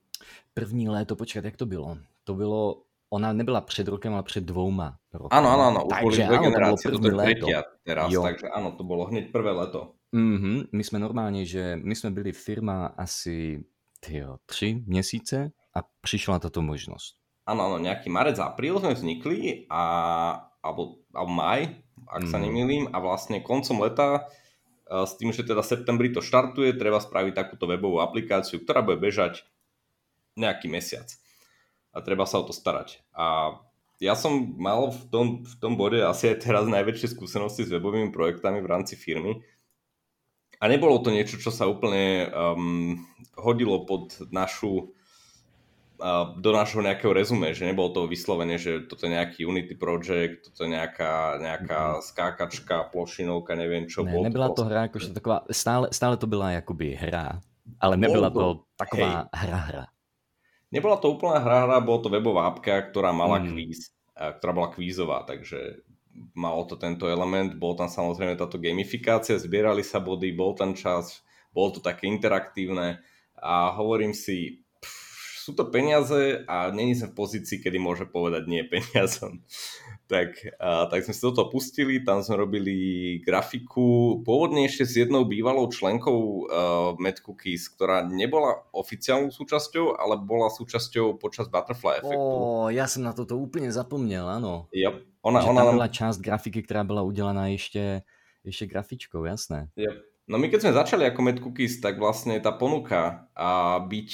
[0.55, 1.99] První léto, počkat, jak to bylo?
[2.25, 5.37] To bylo, ona nebyla před rokem, ale před dvouma rokmi.
[5.37, 8.23] Áno, áno, áno, už boli dve generácie, to je tretia teraz, jo.
[8.25, 9.93] takže áno, to bolo hneď prvé leto.
[10.17, 13.65] Mm-hmm, my jsme normálně, že my jsme byli firma asi
[14.01, 17.17] tyjo, tři měsíce a přišla tato možnost.
[17.47, 19.83] Áno, áno, nejaký marec, apríl sme vznikli a,
[20.67, 21.79] alebo, alebo maj,
[22.11, 22.31] ak mm.
[22.35, 24.27] sa nemýlim, a vlastne koncom leta
[24.87, 29.43] s tým, že teda septembri to štartuje, treba spraviť takúto webovú aplikáciu, ktorá bude bežať
[30.39, 31.11] nejaký mesiac.
[31.91, 33.03] A treba sa o to starať.
[33.17, 33.57] A
[33.99, 38.13] ja som mal v tom, v tom bode asi aj teraz najväčšie skúsenosti s webovými
[38.13, 39.41] projektami v rámci firmy.
[40.61, 43.01] A nebolo to niečo, čo sa úplne um,
[43.37, 44.96] hodilo pod našu
[46.37, 50.69] do našho nejakého rezume, že nebolo to vyslovene, že toto je nejaký Unity project, toto
[50.69, 52.03] je nejaká, nejaká mm.
[52.13, 54.05] skákačka, plošinovka, neviem čo.
[54.05, 57.41] Ne, bol nebyla to, to hra, akože taková, stále, stále to byla jakoby hra,
[57.81, 59.41] ale nebyla to, to taková hej.
[59.49, 59.85] hra hra.
[60.67, 63.47] Nebola to úplná hra hra, bolo to webová apka, ktorá mala mm.
[63.55, 65.87] kvíz, ktorá bola kvízová, takže
[66.37, 71.25] malo to tento element, bol tam samozrejme táto gamifikácia, zbierali sa body, bol tam čas,
[71.53, 73.01] bolo to také interaktívne
[73.37, 74.66] a hovorím si,
[75.47, 79.47] sú to peniaze a není sme v pozícii, kedy môže povedať nie peniazom.
[80.11, 82.77] tak, a, tak sme sa do toho pustili, tam sme robili
[83.23, 90.19] grafiku, pôvodne ešte s jednou bývalou členkou uh, Mad Cookies, ktorá nebola oficiálnou súčasťou, ale
[90.19, 92.19] bola súčasťou počas Butterfly efektu.
[92.19, 94.67] Ó, ja som na toto úplne zapomněl, áno.
[94.75, 95.23] Yep.
[95.31, 98.03] Ona, Že ona tam bola časť grafiky, ktorá bola udelená ešte,
[98.43, 99.71] ešte grafičkou, jasné.
[99.79, 99.95] Yep.
[100.27, 104.11] No my keď sme začali ako Mad Cookies, tak vlastne tá ponuka a byť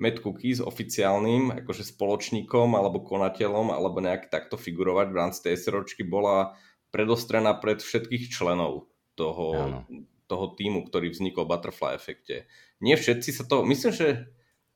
[0.00, 6.02] Mad Cookies oficiálnym, akože spoločníkom alebo konateľom, alebo nejak takto figurovať v rámci tej SROčky
[6.08, 6.56] bola
[6.88, 9.84] predostrená pred všetkých členov toho,
[10.24, 12.48] toho týmu, ktorý vznikol v Butterfly efekte.
[12.80, 14.08] Nie všetci sa to, myslím, že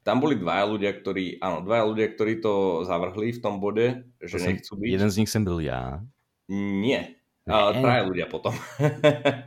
[0.05, 4.37] tam boli dvaja ľudia, ktorí, áno, dvaja ľudia, ktorí to zavrhli v tom bode, že
[4.37, 4.89] to nechcú byť.
[4.93, 6.05] Jeden z nich som byl ja.
[6.53, 7.17] Nie.
[7.49, 8.53] A traja ľudia potom.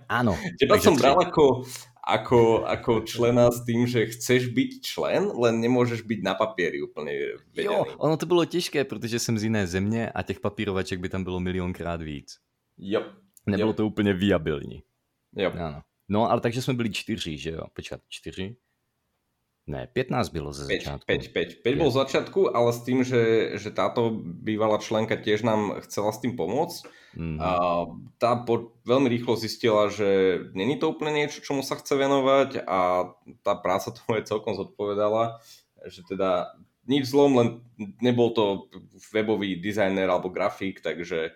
[0.09, 0.33] Áno.
[0.61, 1.65] Teba som bral ako,
[2.07, 7.35] ako, ako člena s tým, že chceš byť člen, len nemôžeš byť na papieri úplne
[7.51, 7.75] vedený.
[7.75, 11.23] Jo, ono to bylo těžké, protože jsem z jiné země a těch papírovaček by tam
[11.23, 12.39] bylo milionkrát víc.
[12.77, 13.03] Jo.
[13.45, 13.73] Nebylo jo.
[13.73, 14.83] to úplně viabilní.
[15.35, 15.51] Jo.
[15.51, 15.81] Ano.
[16.09, 17.63] No, ale takže jsme byli čtyři, že jo?
[17.73, 18.55] Počkat, čtyři?
[19.67, 21.05] Ne, 15 bylo ze 5, začiatku.
[21.05, 21.63] 5, 5.
[21.63, 26.15] 5 bol z začiatku, ale s tým, že, že táto bývalá členka tiež nám chcela
[26.15, 26.87] s tým pomôcť.
[27.19, 27.35] Mm.
[27.35, 27.49] A
[28.15, 33.11] tá po, veľmi rýchlo zistila, že není to úplne niečo, čomu sa chce venovať a
[33.43, 35.43] tá práca tomu je celkom zodpovedala,
[35.83, 36.55] že teda
[36.87, 37.47] nič zlom, len
[37.99, 38.71] nebol to
[39.11, 41.35] webový dizajner alebo grafik, takže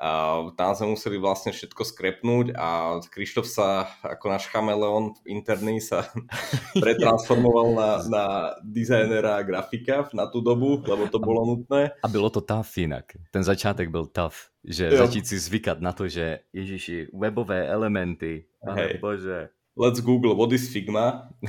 [0.00, 6.08] a tam sme museli vlastne všetko skrepnúť a Krištof sa ako náš chameleon interný sa
[6.82, 8.24] pretransformoval na, na
[8.64, 11.92] dizajnera a grafika na tú dobu, lebo to bolo nutné.
[12.00, 13.12] A bylo to tough inak.
[13.28, 14.96] Ten začátek byl tough, že jo.
[14.96, 18.98] začít si zvykat na to, že ježiši, webové elementy, Hej.
[19.04, 19.52] bože.
[19.76, 21.28] Let's Google, what is Figma?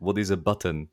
[0.00, 0.88] what is a button?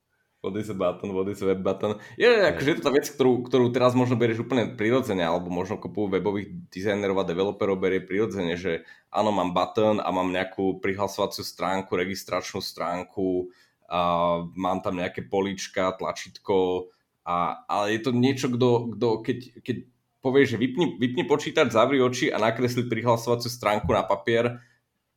[0.45, 1.97] What is a button, what is a web button.
[2.21, 5.81] Je, akože je to tá vec, ktorú, ktorú teraz možno berieš úplne prirodzene, alebo možno
[5.81, 11.41] kopu webových dizajnerov a developerov berie prirodzene, že áno, mám button a mám nejakú prihlasovaciu
[11.41, 13.49] stránku, registračnú stránku,
[13.89, 16.89] a mám tam nejaké políčka, tlačítko,
[17.25, 19.77] a, ale je to niečo, kto, kto keď, keď
[20.21, 24.61] povie, že vypni, vypni počítač, zavri oči a nakresli prihlasovaciu stránku na papier,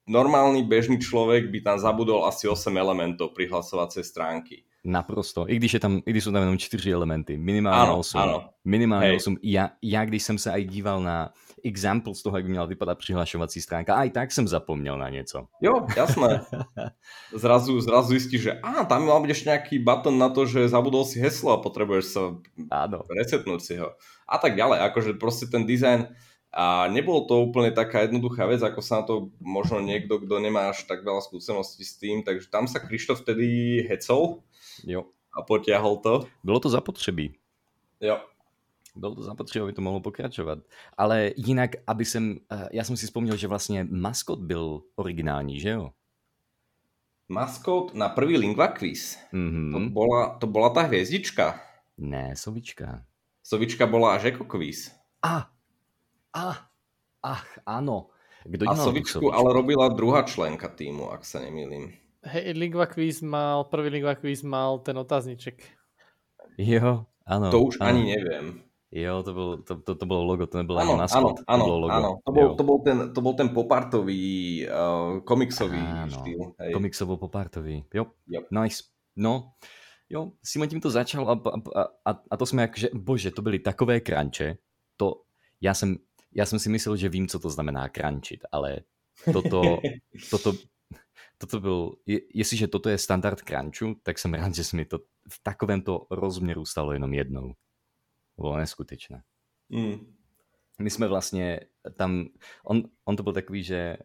[0.04, 4.67] normálny bežný človek by tam zabudol asi 8 elementov prihlasovacej stránky.
[4.84, 5.50] Naprosto.
[5.50, 7.38] I když, je tam, I když jsou tam jenom čtyři elementy.
[7.38, 8.18] Minimálně ano, 8.
[8.20, 8.48] Ano.
[8.64, 9.16] Minimálně Hej.
[9.16, 9.36] 8.
[9.42, 11.32] Já, já, když jsem se aj díval na
[11.64, 15.46] example z toho, jak by měla vypadat přihlašovací stránka, aj tak jsem zapomněl na něco.
[15.62, 16.40] Jo, jasné.
[17.34, 21.04] Zrazu, zrazu zistíš, že á, tam mal byť ešte nejaký button na to, že zabudol
[21.04, 22.22] si heslo a potrebuješ sa
[22.70, 23.04] Áno.
[23.10, 23.92] resetnúť si ho.
[24.24, 24.80] A tak ďalej.
[24.88, 26.08] Akože proste ten dizajn
[26.48, 30.72] a nebolo to úplne taká jednoduchá vec, ako sa na to možno niekto, kto nemá
[30.72, 34.47] až tak veľa skúseností s tým, takže tam sa Krištof vtedy hecol
[34.86, 35.04] jo.
[35.38, 36.26] a potiahol to.
[36.44, 37.34] Bylo to zapotřebí.
[38.00, 38.20] Jo.
[38.96, 40.58] Bylo to zapotřebí, aby to mohlo pokračovat.
[40.96, 45.70] Ale jinak, aby jsem, eh, já jsem si vzpomněl, že vlastně maskot byl originální, že
[45.70, 45.90] jo?
[47.28, 49.18] Maskot na prvý Lingua quiz.
[49.32, 49.72] Mm-hmm.
[49.72, 51.60] To, bola, to bola tá hviezdička.
[51.98, 53.04] Ne, sovička.
[53.44, 54.88] Sovička bola až ako quiz.
[55.20, 55.52] A,
[56.32, 56.68] a,
[57.22, 58.14] Ach, áno.
[58.46, 61.92] Kto a Sovičku, ale robila druhá členka týmu, ak sa nemýlim.
[62.22, 65.62] Hej, Lingua Quiz mal, prvý Lingua Quiz mal ten otázniček.
[66.58, 67.46] Jo, áno.
[67.54, 67.86] To už áno.
[67.94, 68.46] ani neviem.
[68.88, 71.44] Jo, to, bol, to, to, to bolo logo, to nebolo áno, ani maskot.
[71.44, 71.94] Áno, to bolo logo.
[71.94, 72.10] áno.
[72.24, 74.24] To, bol, to, bol ten, to bol ten popartový,
[74.64, 76.40] uh, komiksový áno, štýl.
[76.58, 76.72] Hej.
[76.72, 77.84] Komiksovo-popartový.
[77.92, 78.48] Jo, yep.
[78.50, 78.88] nice.
[79.14, 79.54] No,
[80.08, 83.42] jo, Simon tím to začal a, a, a, a to jsme jak, že, bože, to
[83.42, 84.56] byly takové kranče,
[84.96, 85.22] to,
[85.60, 85.96] já jsem,
[86.34, 88.80] já jsem si myslel, že vím, co to znamená krančit, ale
[89.32, 89.78] toto,
[90.30, 90.52] toto,
[91.38, 94.98] toto byl, je, jestliže toto je standard crunchu, tak jsem rád, že se mi to
[95.28, 97.54] v takovémto rozměru stalo jenom jednou.
[98.36, 99.22] Bylo neskutečné.
[99.68, 100.14] Mm.
[100.80, 101.60] My jsme vlastně
[101.96, 102.28] tam,
[102.64, 103.96] on, on to byl takový, že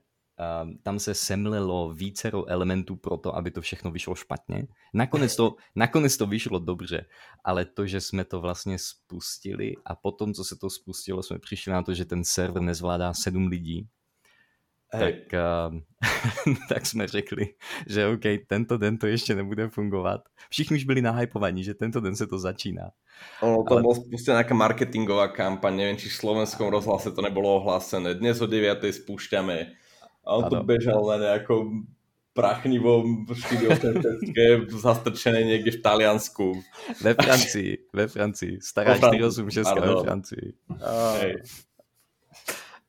[0.63, 4.67] um, tam se semlelo vícero elementů pro to, aby to všechno vyšlo špatně.
[4.93, 7.05] Nakonec to, nakonec to vyšlo dobře,
[7.43, 11.71] ale to, že jsme to vlastně spustili a potom, co se to spustilo, jsme přišli
[11.71, 13.87] na to, že ten server nezvládá sedm lidí,
[14.93, 14.99] Hej.
[15.01, 15.79] tak, uh,
[16.69, 17.49] tak jsme řekli,
[17.87, 20.21] že OK, tento den to ještě nebude fungovat.
[20.49, 22.91] Všichni už byli nahypovaní, že tento den se to začíná.
[23.41, 23.81] Ono to Ale...
[23.81, 28.17] bol spustená nejaká marketingová kampaň, neviem, či v slovenskom rozhlase to nebolo ohlásené.
[28.17, 28.81] Dnes o 9.
[28.81, 29.57] spúšťame.
[30.25, 30.51] A on ano.
[30.51, 31.87] to bežal na nejakom
[32.33, 36.57] prachnivom štýliotentecké zastrčené niekde v Taliansku.
[37.01, 38.57] Ve Francii, ve Francii.
[38.61, 40.47] Stará 486 ve Francii.
[40.81, 41.13] Oh.
[41.21, 41.45] Hej.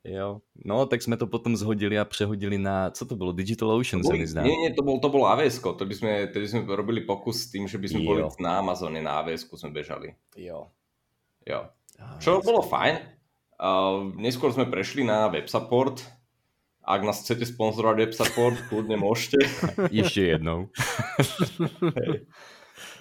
[0.05, 0.40] Jo.
[0.64, 4.09] No, tak jsme to potom zhodili a přehodili na, co to bylo, Digital Ocean to
[4.09, 4.43] boli, mi zdá.
[4.43, 7.51] Nie, nie, to bol, to bol AWS, to by sme, tedy sme robili pokus s
[7.51, 8.09] tým, že by sme jo.
[8.12, 10.12] boli na Amazone, na AWS sme bežali.
[10.37, 10.69] Jo.
[11.49, 11.73] Jo.
[12.21, 13.01] Čo bolo fajn.
[13.55, 16.05] Uh, neskôr sme prešli na web support.
[16.85, 19.40] Ak nás chcete sponzorovať web support, kľudne môžete.
[19.88, 20.69] Ešte jednou.
[21.97, 22.29] hey.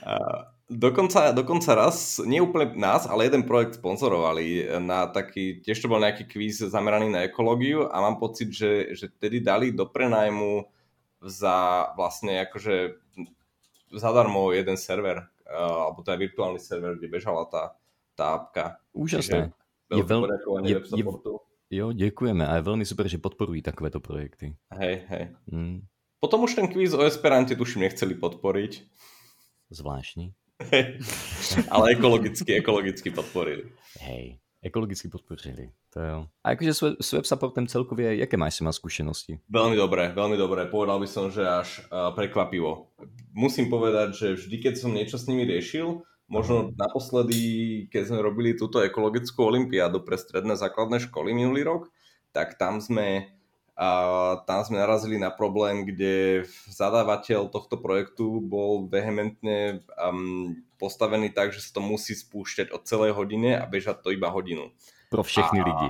[0.08, 5.92] uh, Dokonca, dokonca raz, nie úplne nás, ale jeden projekt sponzorovali na taký, tiež to
[5.92, 10.66] bol nejaký kvíz zameraný na ekológiu a mám pocit, že, že tedy dali do prenajmu
[11.22, 12.98] za vlastne akože
[13.94, 17.78] zadarmo jeden server, uh, alebo teda virtuálny server, kde bežala tá,
[18.18, 18.82] tá apka.
[18.98, 19.54] Úžasné.
[19.94, 20.28] Je veľmi,
[20.66, 21.04] je, je,
[21.70, 24.58] jo, děkujeme a je veľmi super, že podporují takovéto projekty.
[24.74, 25.24] Hej, hej.
[25.54, 25.86] Mm.
[26.18, 28.82] Potom už ten kvíz o Esperante tuším nechceli podporiť.
[29.70, 30.34] Zvláštní.
[31.74, 33.70] Ale ekologicky, ekologicky podporili.
[34.02, 35.74] Hej, ekologicky podporili.
[35.94, 36.18] To jo.
[36.42, 39.38] A akože s web supportem celkově, jaké máš si má skúsenosti?
[39.50, 40.66] Veľmi dobré, veľmi dobré.
[40.66, 42.90] Povedal by som, že až uh, prekvapivo.
[43.34, 48.58] Musím povedať, že vždy, keď som niečo s nimi riešil, možno naposledy, keď sme robili
[48.58, 51.94] túto ekologickú olimpiádu pre stredné základné školy minulý rok,
[52.34, 53.30] tak tam sme
[53.74, 53.90] a
[54.46, 61.66] tam sme narazili na problém, kde zadávateľ tohto projektu bol vehementne um, postavený tak, že
[61.66, 64.70] sa to musí spúšťať od celej hodine a bežať to iba hodinu.
[65.10, 65.88] Pro všechny a, lidi.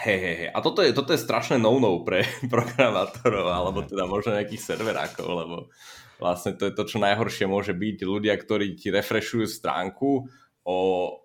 [0.00, 0.50] Hej, hej, hej.
[0.56, 5.56] A toto je, toto je strašné no-no pre programátorov, alebo teda možno nejakých serverákov, lebo
[6.16, 8.08] vlastne to je to, čo najhoršie môže byť.
[8.08, 10.32] Ľudia, ktorí ti refreshujú stránku
[10.70, 10.76] o,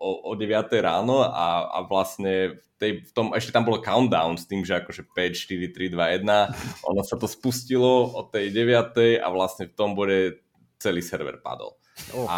[0.01, 4.41] o, o 9 ráno a, a vlastne v, tej, v tom, ešte tam bolo countdown
[4.41, 8.49] s tým, že akože 5, 4, 3, 2, 1, ono sa to spustilo od tej
[8.49, 10.41] 9 a vlastne v tom bode
[10.81, 11.77] celý server padol.
[12.11, 12.27] Oh.
[12.27, 12.37] A,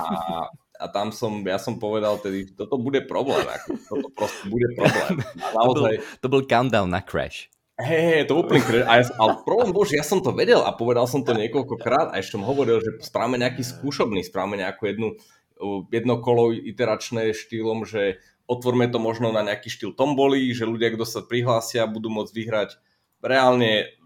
[0.77, 5.23] a tam som, ja som povedal tedy, toto bude problém, ako, toto proste bude problém.
[5.41, 7.49] A naozaj, to, bol, to bol countdown na crash.
[7.77, 8.89] Hej, hey, to úplne crash.
[8.89, 12.09] A ja, ale problém bol, že ja som to vedel a povedal som to niekoľkokrát
[12.09, 15.13] a ešte som hovoril, že správame nejaký skúšobný, správame nejakú jednu
[15.91, 21.03] jedno kolo iteračné štýlom, že otvorme to možno na nejaký štýl tombolí, že ľudia, kto
[21.03, 22.69] sa prihlásia, budú môcť vyhrať
[23.19, 23.97] reálne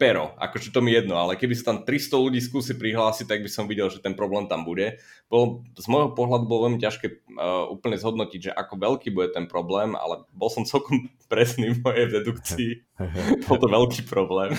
[0.00, 3.50] pero, akože to mi jedno, ale keby sa tam 300 ľudí skúsi prihlásiť, tak by
[3.52, 4.96] som videl, že ten problém tam bude.
[5.28, 7.06] Bol, z môjho pohľadu bolo veľmi ťažké
[7.36, 11.84] uh, úplne zhodnotiť, že ako veľký bude ten problém, ale bol som celkom presný v
[11.84, 12.70] mojej dedukcii.
[13.44, 14.56] bol to veľký problém.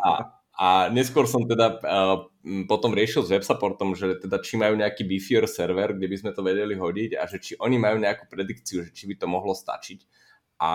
[0.00, 0.24] A,
[0.60, 2.28] a neskôr som teda uh,
[2.68, 6.44] potom riešil s websupportom, že teda či majú nejaký beefier server, kde by sme to
[6.44, 10.04] vedeli hodiť a že či oni majú nejakú predikciu, že či by to mohlo stačiť.
[10.60, 10.72] A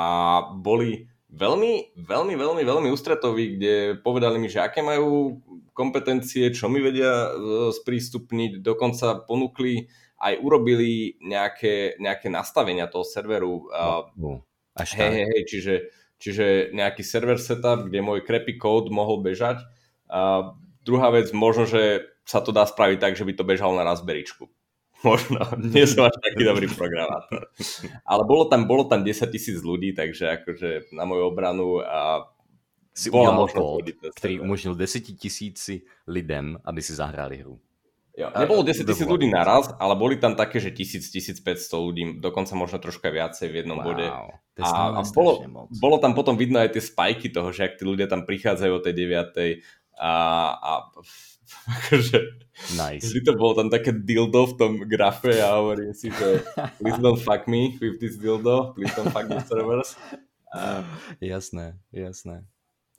[0.58, 5.38] boli veľmi, veľmi, veľmi, veľmi ústretoví, kde povedali mi, že aké majú
[5.78, 9.86] kompetencie, čo mi vedia uh, sprístupniť, dokonca ponúkli
[10.18, 13.70] aj urobili nejaké, nejaké nastavenia toho serveru.
[13.70, 14.42] Uh, no,
[14.74, 15.76] až hej, hej, hej, čiže,
[16.18, 19.62] čiže nejaký server setup, kde môj crappy kód mohol bežať
[20.16, 20.22] a
[20.88, 24.48] druhá vec, možno, že sa to dá spraviť tak, že by to bežalo na Raspberryčku.
[25.06, 27.52] Možno, nie som až taký dobrý programátor.
[28.08, 32.32] Ale bolo tam, bolo tam 10 tisíc ľudí, takže akože na moju obranu a
[32.96, 37.60] si bola možnosť ktorý umožnil 10 tisíci lidem, aby si zahrali hru.
[38.16, 42.80] Jo, nebolo 10 tisíc ľudí naraz, ale boli tam také, že 1000-1500 ľudí, dokonca možno
[42.80, 44.08] troška viacej v jednom wow, bode.
[44.64, 45.44] A, a bolo,
[45.76, 48.80] bolo tam potom vidno aj tie spajky toho, že ak tí ľudia tam prichádzajú o
[48.80, 49.60] tej 9.
[49.96, 50.12] A,
[50.56, 50.72] a
[51.80, 52.20] akože,
[52.76, 53.08] nice.
[53.08, 56.44] vždy to bolo tam také dildo v tom grafe a hovorím si, že
[56.82, 59.96] please don't fuck me with this dildo, please don't fuck the servers.
[60.52, 60.84] A...
[61.24, 62.44] Jasné, jasné.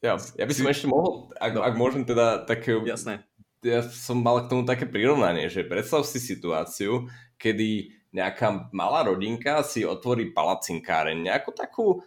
[0.00, 0.72] Ja, ja by som si...
[0.72, 1.60] ešte mohol, ak, no.
[1.64, 2.76] ak môžem teda také...
[2.84, 3.24] Jasné
[3.66, 9.60] ja som mal k tomu také prirovnanie, že predstav si situáciu, kedy nejaká malá rodinka
[9.66, 12.00] si otvorí palacinkáreň, nejakú takú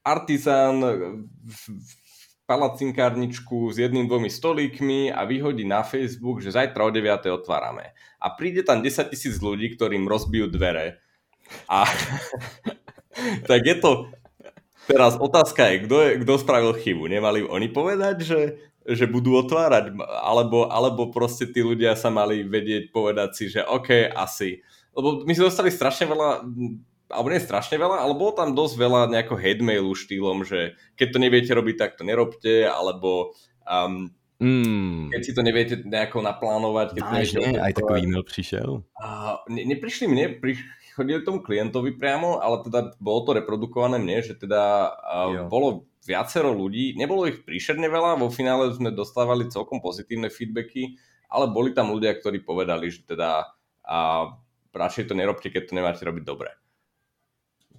[0.00, 0.80] artizán
[2.46, 7.26] palacinkárničku s jedným, dvomi stolíkmi a vyhodí na Facebook, že zajtra o 9.
[7.34, 7.92] otvárame.
[8.22, 11.02] A príde tam 10 tisíc ľudí, ktorým rozbijú dvere.
[11.66, 11.84] A
[13.50, 13.90] tak je to...
[14.86, 17.10] Teraz otázka je, kto, spravil chybu.
[17.10, 18.40] Nemali oni povedať, že
[18.86, 24.14] že budú otvárať, alebo, alebo proste tí ľudia sa mali vedieť povedať si, že OK,
[24.14, 24.62] asi.
[24.94, 26.46] Lebo my sme dostali strašne veľa,
[27.06, 31.08] alebo nie strašne veľa, ale bolo tam dosť veľa nejako hate mailu štýlom, že keď
[31.14, 33.34] to neviete robiť, tak to nerobte, alebo
[33.66, 35.08] um, Mm.
[35.16, 37.00] Keď si to neviete nejako naplánovať.
[37.00, 37.56] Keď Vážne?
[37.56, 38.84] Aj takový e-mail prišiel?
[39.00, 40.60] Uh, ne, neprišli mne, pri,
[40.92, 46.52] chodili tomu klientovi priamo, ale teda bolo to reprodukované mne, že teda uh, bolo viacero
[46.52, 51.00] ľudí, nebolo ich príšerne veľa, vo finále sme dostávali celkom pozitívne feedbacky,
[51.32, 53.98] ale boli tam ľudia, ktorí povedali, že teda a
[54.74, 56.50] radšej to nerobte, keď to nemáte robiť dobre.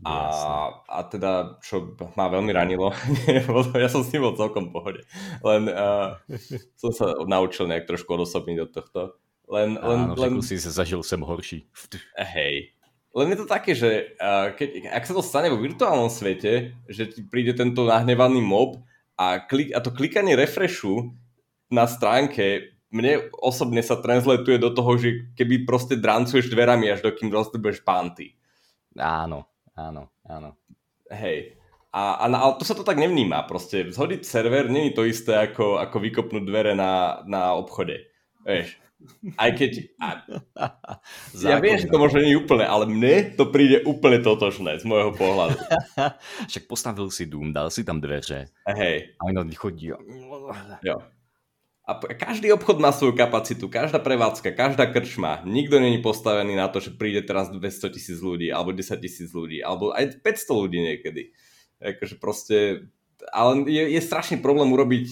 [0.06, 2.94] A, a teda, čo ma veľmi ranilo,
[3.74, 5.02] ja som s ním bol celkom v pohode,
[5.42, 6.22] len uh,
[6.82, 9.02] som sa naučil nejak trošku odosobniť od tohto.
[9.48, 10.44] Len, len, Áno, len...
[10.44, 11.66] si zažil sem horší.
[12.36, 12.76] Hej,
[13.16, 17.04] len je to také, že uh, keď, ak sa to stane vo virtuálnom svete, že
[17.10, 18.84] ti príde tento nahnevaný mob
[19.18, 21.16] a, klik, a to klikanie refreshu
[21.74, 27.28] na stránke mne osobne sa transletuje do toho, že keby proste drancuješ dverami až dokým
[27.28, 28.32] rozdrbeš panty.
[28.96, 29.46] Áno,
[29.78, 30.58] áno, áno.
[31.14, 31.56] Hej.
[31.94, 33.48] A, a, ale to sa to tak nevníma.
[33.48, 38.12] Proste zhodiť server není to isté ako, ako vykopnúť dvere na, na obchode.
[38.44, 38.76] Vieš.
[39.38, 39.94] Aj keď...
[40.02, 40.08] A,
[41.48, 44.86] ja viem, že to možno nie je úplne, ale mne to príde úplne totožné z
[44.90, 45.58] môjho pohľadu.
[46.50, 48.50] Však postavil si dům, dal si tam dveře.
[48.68, 49.16] Hej.
[49.18, 49.94] A oni chodí.
[50.84, 50.98] Jo.
[51.88, 55.40] A každý obchod má svoju kapacitu, každá prevádzka, každá krčma.
[55.48, 59.64] Nikto není postavený na to, že príde teraz 200 tisíc ľudí, alebo 10 tisíc ľudí,
[59.64, 61.32] alebo aj 500 ľudí niekedy.
[61.80, 62.58] Akože proste...
[63.32, 65.08] Ale je, je strašný problém urobiť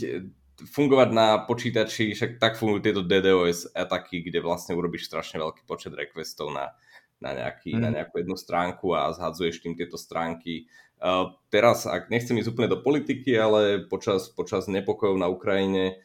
[0.55, 5.91] fungovať na počítači, však tak fungujú tieto DDoS ataky, kde vlastne urobíš strašne veľký počet
[5.95, 6.75] requestov na,
[7.19, 7.81] na, nejaký, mm.
[7.83, 10.67] na nejakú jednu stránku a zhadzuješ tým tieto stránky.
[10.99, 15.99] Uh, teraz, ak nechcem ísť úplne do politiky, ale počas, počas nepokojov na Ukrajine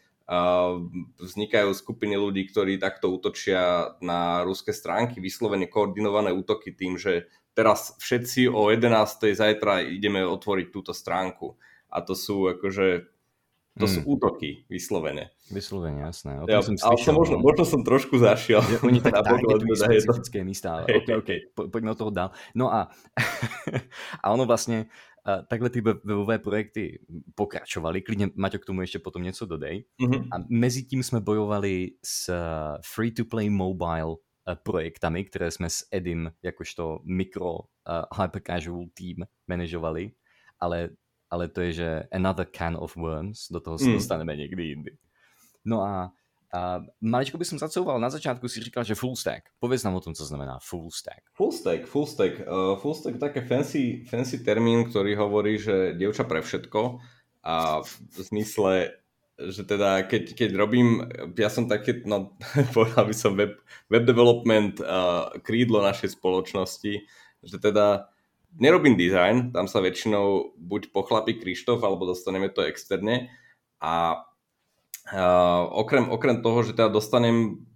[1.19, 7.99] vznikajú skupiny ľudí, ktorí takto útočia na ruské stránky, vyslovene koordinované útoky tým, že teraz
[7.99, 9.35] všetci o 11.
[9.35, 11.59] zajtra ideme otvoriť túto stránku.
[11.91, 13.11] A to sú akože
[13.79, 13.95] to hmm.
[13.97, 15.31] sú útoky, vyslovene.
[15.47, 16.43] Vyslovene, jasné.
[16.43, 17.47] O ja, som ale som možno, no.
[17.47, 18.61] možno som trošku zašiel.
[18.67, 19.47] Ja, oni tak táhli
[19.79, 20.83] špecifické místa.
[20.91, 21.39] Hey, okay, okay.
[21.55, 22.29] Po, poďme od toho dál.
[22.53, 22.91] No a,
[24.23, 24.91] a ono vlastne,
[25.25, 26.99] a takhle ty webové projekty
[27.35, 28.03] pokračovali.
[28.03, 29.85] Klidne, Maťo, k tomu ešte potom něco dodej.
[30.01, 30.29] Mm-hmm.
[30.33, 32.33] A mezi tím jsme bojovali s
[32.95, 34.17] free-to-play mobile
[34.63, 40.13] projektami, které jsme s Edim jakožto mikro uh, hyper casual team manažovali,
[40.61, 40.91] ale
[41.31, 43.93] ale to je, že another can of worms, do toho se mm.
[43.93, 44.97] dostaneme někdy jindy.
[45.65, 46.13] No a,
[46.51, 49.55] a maličko by som zacouval, na začátku si říkal, že full stack.
[49.59, 51.23] Povedz nám o tom, co znamená full stack.
[51.35, 52.43] Full stack, full stack.
[52.43, 56.99] Uh, full stack také fancy, fancy termín, ktorý hovorí, že dievča pre všetko
[57.47, 58.99] a v zmysle,
[59.39, 61.07] že teda keď, keď robím,
[61.39, 62.35] ja som také, no
[62.77, 63.55] povedal by som web,
[63.87, 67.07] web development uh, krídlo našej spoločnosti,
[67.47, 68.11] že teda
[68.59, 73.31] nerobím design, tam sa väčšinou buď pochlapí Krištof, alebo dostaneme to externe
[73.79, 74.27] a
[75.13, 77.67] uh, okrem, okrem toho, že teda dostanem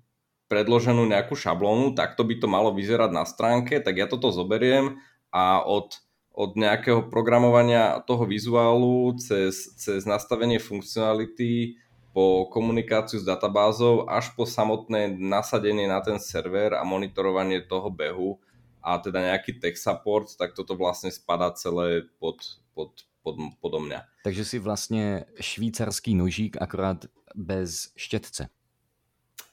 [0.48, 5.00] predloženú nejakú šablónu, tak to by to malo vyzerať na stránke, tak ja toto zoberiem
[5.32, 5.98] a od,
[6.30, 11.80] od nejakého programovania toho vizuálu cez, cez nastavenie funkcionality
[12.14, 18.38] po komunikáciu s databázou až po samotné nasadenie na ten server a monitorovanie toho behu
[18.78, 22.38] a teda nejaký tech support, tak toto vlastne spadá celé pod,
[22.76, 24.06] pod, pod, podo mňa.
[24.22, 28.48] Takže si vlastne švýcarský nožík akorát bez štetce.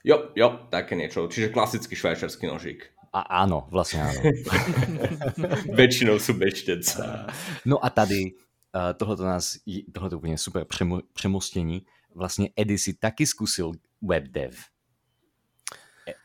[0.01, 1.29] Jo, jo, také niečo.
[1.29, 2.89] Čiže klasický švajčiarsky nožík.
[3.11, 4.21] A áno, vlastne áno.
[5.79, 7.27] Väčšinou sú bez štetca.
[7.67, 8.33] No a tady,
[8.71, 9.59] uh, tohleto nás,
[9.91, 11.83] tohleto úplne super přemo, přemostení,
[12.15, 14.55] vlastne Eddie si taky zkusil webdev.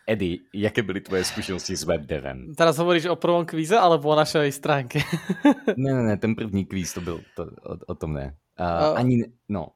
[0.07, 2.55] Eddie, jaké byly tvoje zkušenosti s webdevem?
[2.57, 5.03] Teraz hovoríš o prvom kvíze alebo o našej stránke?
[5.77, 8.35] ne, ne, ne, ten první kvíz to byl, to, o, o tom ne.
[8.57, 9.76] Uh, uh, ani, no.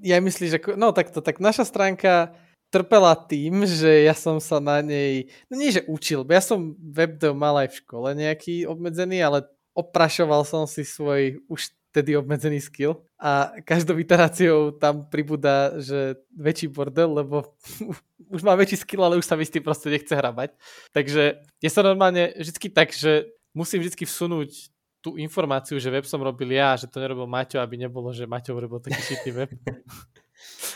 [0.00, 2.32] Ja myslím, že, no takto, tak naša stránka
[2.72, 7.36] trpela tým, že ja som sa na nej, no nie že učil, ja som webdev
[7.36, 9.44] mal aj v škole nejaký obmedzený, ale
[9.76, 16.72] oprašoval som si svoj už tedy obmedzený skill a každou iteráciou tam pribúda, že väčší
[16.72, 17.52] bordel, lebo
[18.34, 20.56] už má väčší skill, ale už sa mi s tým proste nechce hrabať.
[20.96, 24.71] Takže je sa normálne vždy tak, že musím vždy vsunúť
[25.02, 28.54] tú informáciu, že web som robil ja, že to nerobil Maťo, aby nebolo, že Maťo
[28.54, 29.50] robil taký šitý web.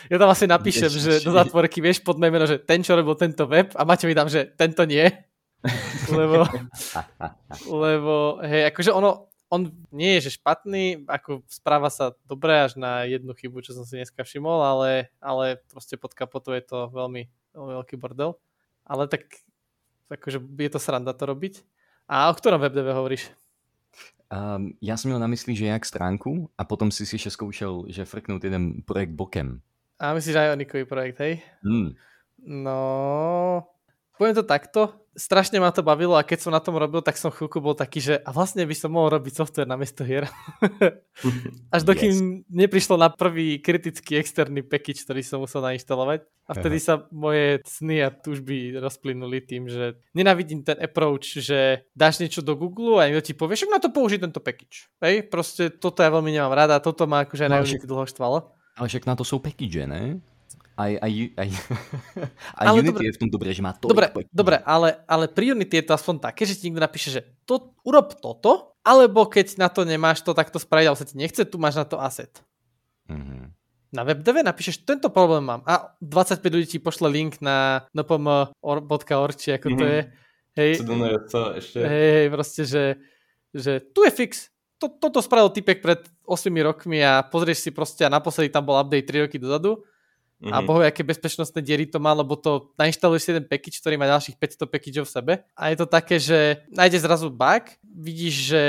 [0.07, 1.03] Ja tam asi napíšem, Ježiši.
[1.19, 4.15] že do zátvorky vieš pod meno, že ten, čo robil tento web a Maťo mi
[4.15, 5.03] dám, že tento nie.
[6.15, 6.47] lebo,
[7.67, 13.07] lebo hej, akože ono, on nie je že špatný, ako správa sa dobre až na
[13.07, 17.27] jednu chybu, čo som si dneska všimol, ale, ale proste pod kapotou je to veľmi,
[17.55, 18.39] veľmi veľký bordel.
[18.87, 19.43] Ale tak
[20.11, 21.63] akože je to sranda to robiť.
[22.07, 23.35] A o ktorom webdeve hovoríš?
[24.33, 27.85] Um, já jsem měl na mysli, že jak stránku a potom si si ještě zkoušel,
[27.89, 29.61] že frknout jeden projekt bokem.
[29.99, 31.41] A myslíš aj Onikový projekt, hej?
[31.65, 31.97] Hmm.
[32.47, 33.65] No,
[34.17, 37.33] poviem to takto, strašne ma to bavilo a keď som na tom robil, tak som
[37.33, 40.29] chvíľku bol taký, že a vlastne by som mohol robiť software na miesto hier.
[41.75, 42.21] Až dokým yes.
[42.53, 46.29] neprišlo na prvý kritický externý package, ktorý som musel nainštalovať.
[46.47, 46.85] A vtedy Aha.
[46.85, 52.55] sa moje sny a túžby rozplynuli tým, že nenavidím ten approach, že dáš niečo do
[52.55, 54.87] Google a niekto ti povie, že na to použiť tento package.
[55.03, 58.39] Hej, proste toto ja veľmi nemám rada, toto ma akože no, aj dlho štvalo.
[58.79, 60.23] Ale však na to sú package, ne?
[60.77, 61.49] Aj, aj, aj,
[62.61, 63.89] aj ale Unity dobre, je v tom dobré, že má to.
[63.89, 67.25] Dobre, dobre ale, ale pri Unity je to aspoň také, že ti niekto napíše, že
[67.49, 71.17] to, urob toto, alebo keď na to nemáš to, tak to spraviť, ale sa ti
[71.17, 72.45] nechce, tu máš na to asset.
[73.09, 73.57] Mm-hmm.
[73.97, 79.57] Na WebDev napíšeš, tento problém mám a 25 ľudí ti pošle link na npm.org, či
[79.57, 79.81] ako mm-hmm.
[79.81, 79.93] to mhm.
[79.97, 80.01] je.
[80.57, 80.71] Hej,
[81.61, 81.79] ešte.
[81.85, 82.85] hej, hej, proste, že,
[83.53, 84.53] že tu je fix.
[84.77, 88.77] To, toto spravil typek pred 8 rokmi a pozrieš si proste a naposledy tam bol
[88.77, 89.85] update 3 roky dozadu
[90.37, 90.53] Mm-hmm.
[90.53, 94.05] A bohu, aké bezpečnostné diery to má, lebo to nainštaluješ si jeden package, ktorý má
[94.05, 95.33] ďalších 500 packageov v sebe.
[95.57, 98.63] A je to také, že nájde zrazu bug, vidíš, že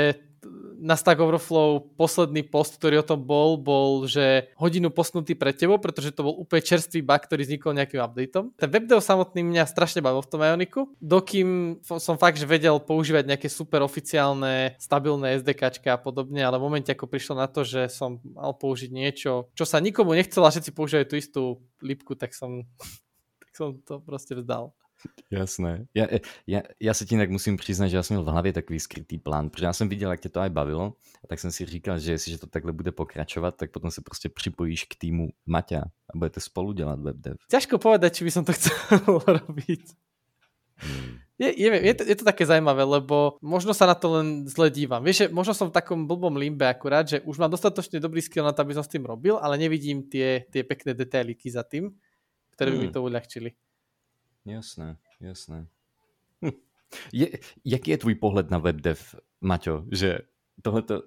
[0.78, 5.82] na Stack Overflow posledný post, ktorý o tom bol, bol, že hodinu posnutý pre tebou,
[5.82, 8.54] pretože to bol úplne čerstvý bug, ktorý vznikol nejakým updateom.
[8.54, 13.26] Ten webdev samotný mňa strašne bavil v tom Ioniku, dokým som fakt, že vedel používať
[13.26, 17.90] nejaké super oficiálne, stabilné SDKčka a podobne, ale v momente, ako prišlo na to, že
[17.90, 21.42] som mal použiť niečo, čo sa nikomu nechcelo a všetci používajú tú istú
[21.82, 22.62] lipku, tak som,
[23.42, 24.70] tak som to proste vzdal.
[25.30, 25.86] Jasné.
[25.94, 26.06] Ja,
[26.46, 29.18] ja, ja se ti jinak musím přiznat, že já jsem měl v hlavě takový skrytý
[29.18, 30.94] plán, protože já jsem viděl, jak tě to aj bavilo,
[31.24, 34.28] a tak jsem si říkal, že jestliže to takhle bude pokračovat, tak potom se prostě
[34.28, 37.36] připojíš k týmu Maťa a budete spolu dělat webdev.
[37.50, 38.72] Ťažko povedať, či by som to chcel
[39.26, 39.84] robiť.
[40.78, 41.18] Hmm.
[41.38, 44.74] Je, je, je, to, je to také zaujímavé, lebo možno sa na to len zle
[44.74, 44.98] dívam.
[44.98, 48.42] Vieš, že možno som v takom blbom limbe akurát, že už mám dostatočne dobrý skill
[48.42, 51.94] na to, aby som s tým robil, ale nevidím tie, tie pekné detailiky za tým,
[52.58, 52.86] ktoré by hmm.
[52.90, 53.50] mi to uľahčili.
[54.44, 55.66] Jasné, jasné.
[56.44, 56.50] Hm.
[57.12, 57.28] Je,
[57.64, 59.84] jaký je tvůj pohled na webdev, Maťo?
[59.92, 60.18] Že
[60.62, 61.02] tohleto,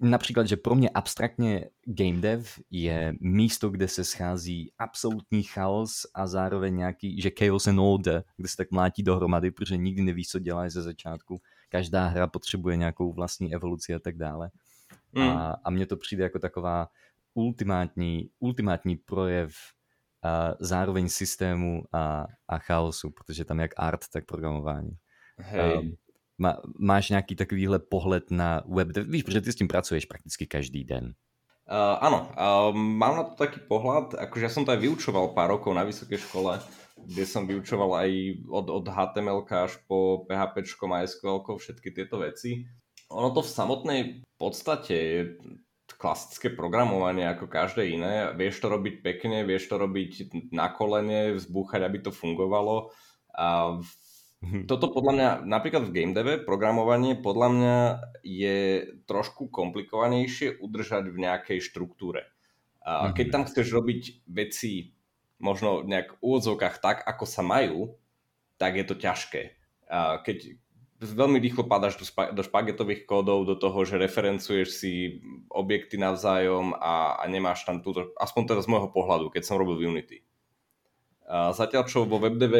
[0.00, 6.26] například, že pro mě abstraktně game dev je místo, kde se schází absolutní chaos a
[6.26, 10.38] zároveň nějaký, že chaos and order, kde se tak mlátí dohromady, protože nikdy nevíš, co
[10.38, 11.40] děláš ze začátku.
[11.68, 14.50] Každá hra potřebuje nějakou vlastní evoluci a tak dále.
[15.12, 15.22] Mm.
[15.22, 16.88] A, a mně to přijde jako taková
[17.34, 19.54] ultimátní, ultimátní projev
[20.22, 24.90] a zároveň systému a, a chaosu, protože tam jak art, tak programování.
[25.38, 25.78] Hej.
[25.78, 25.92] Um,
[26.38, 30.84] má, máš nějaký takovýhle pohled na web, víš, protože ty s tím pracuješ prakticky každý
[30.84, 31.12] den.
[31.70, 35.54] Uh, áno, uh, mám na to taký pohľad, akože ja som to aj vyučoval pár
[35.54, 36.58] rokov na vysokej škole,
[36.98, 38.10] kde som vyučoval aj
[38.50, 42.66] od, od HTML až po PHP, MySQL, všetky tieto veci.
[43.14, 44.00] Ono to v samotnej
[44.34, 44.98] podstate
[45.96, 48.30] klasické programovanie ako každé iné.
[48.36, 52.92] Vieš to robiť pekne, vieš to robiť na kolene, vzbúchať, aby to fungovalo.
[53.34, 53.78] A
[54.64, 57.76] toto podľa mňa, napríklad v game deve, programovanie podľa mňa
[58.24, 58.58] je
[59.04, 62.24] trošku komplikovanejšie udržať v nejakej štruktúre.
[62.80, 64.96] A keď tam chceš robiť veci
[65.36, 68.00] možno nejak v úvodzovkách tak, ako sa majú,
[68.56, 69.42] tak je to ťažké.
[69.92, 70.56] A keď,
[71.00, 74.92] veľmi rýchlo padáš do, spa- do špagetových kódov, do toho, že referencuješ si
[75.48, 79.80] objekty navzájom a, a nemáš tam túto, aspoň teda z môjho pohľadu, keď som robil
[79.80, 80.20] v Unity.
[81.24, 82.52] A zatiaľ čo vo WebDev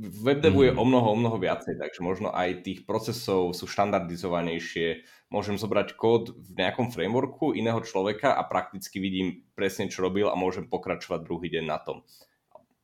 [0.00, 0.80] WebDevu je mhm.
[0.80, 5.04] o mnoho, o mnoho viacej, takže možno aj tých procesov sú štandardizovanejšie.
[5.28, 10.40] Môžem zobrať kód v nejakom frameworku iného človeka a prakticky vidím presne, čo robil a
[10.40, 12.00] môžem pokračovať druhý deň na tom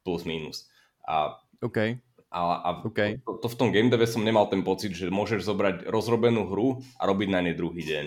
[0.05, 0.69] plus minus.
[1.09, 1.97] A, OK.
[2.31, 3.23] A, a OK.
[3.23, 6.83] to, to v tom game deve som nemal ten pocit, že môžeš zobrať rozrobenú hru
[6.99, 8.05] a robiť na nej druhý deň.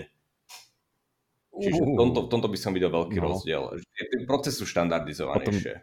[1.60, 3.36] Čiže v tomto, v tomto by som videl veľký No.
[3.36, 3.62] rozdiel.
[3.96, 5.82] Ten proces sú štandardizovanejšie.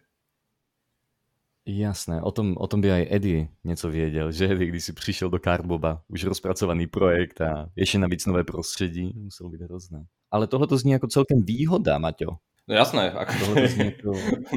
[1.67, 5.29] Jasné, o tom, o tom by aj Eddie něco věděl, že Eddie, když si přišel
[5.29, 10.05] do Carboba, už rozpracovaný projekt a ještě navíc nové prostředí, muselo být hrozné.
[10.31, 12.37] Ale tohle to zní jako celkem výhoda, Maťo.
[12.67, 14.11] No jasné, ako, Tohle to zní jako...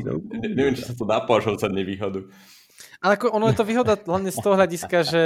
[0.04, 2.26] Ne- neviem, či sa to dá považovať za nevýhodu.
[3.00, 5.22] Ale ako ono je to výhoda hlavne z toho hľadiska, že,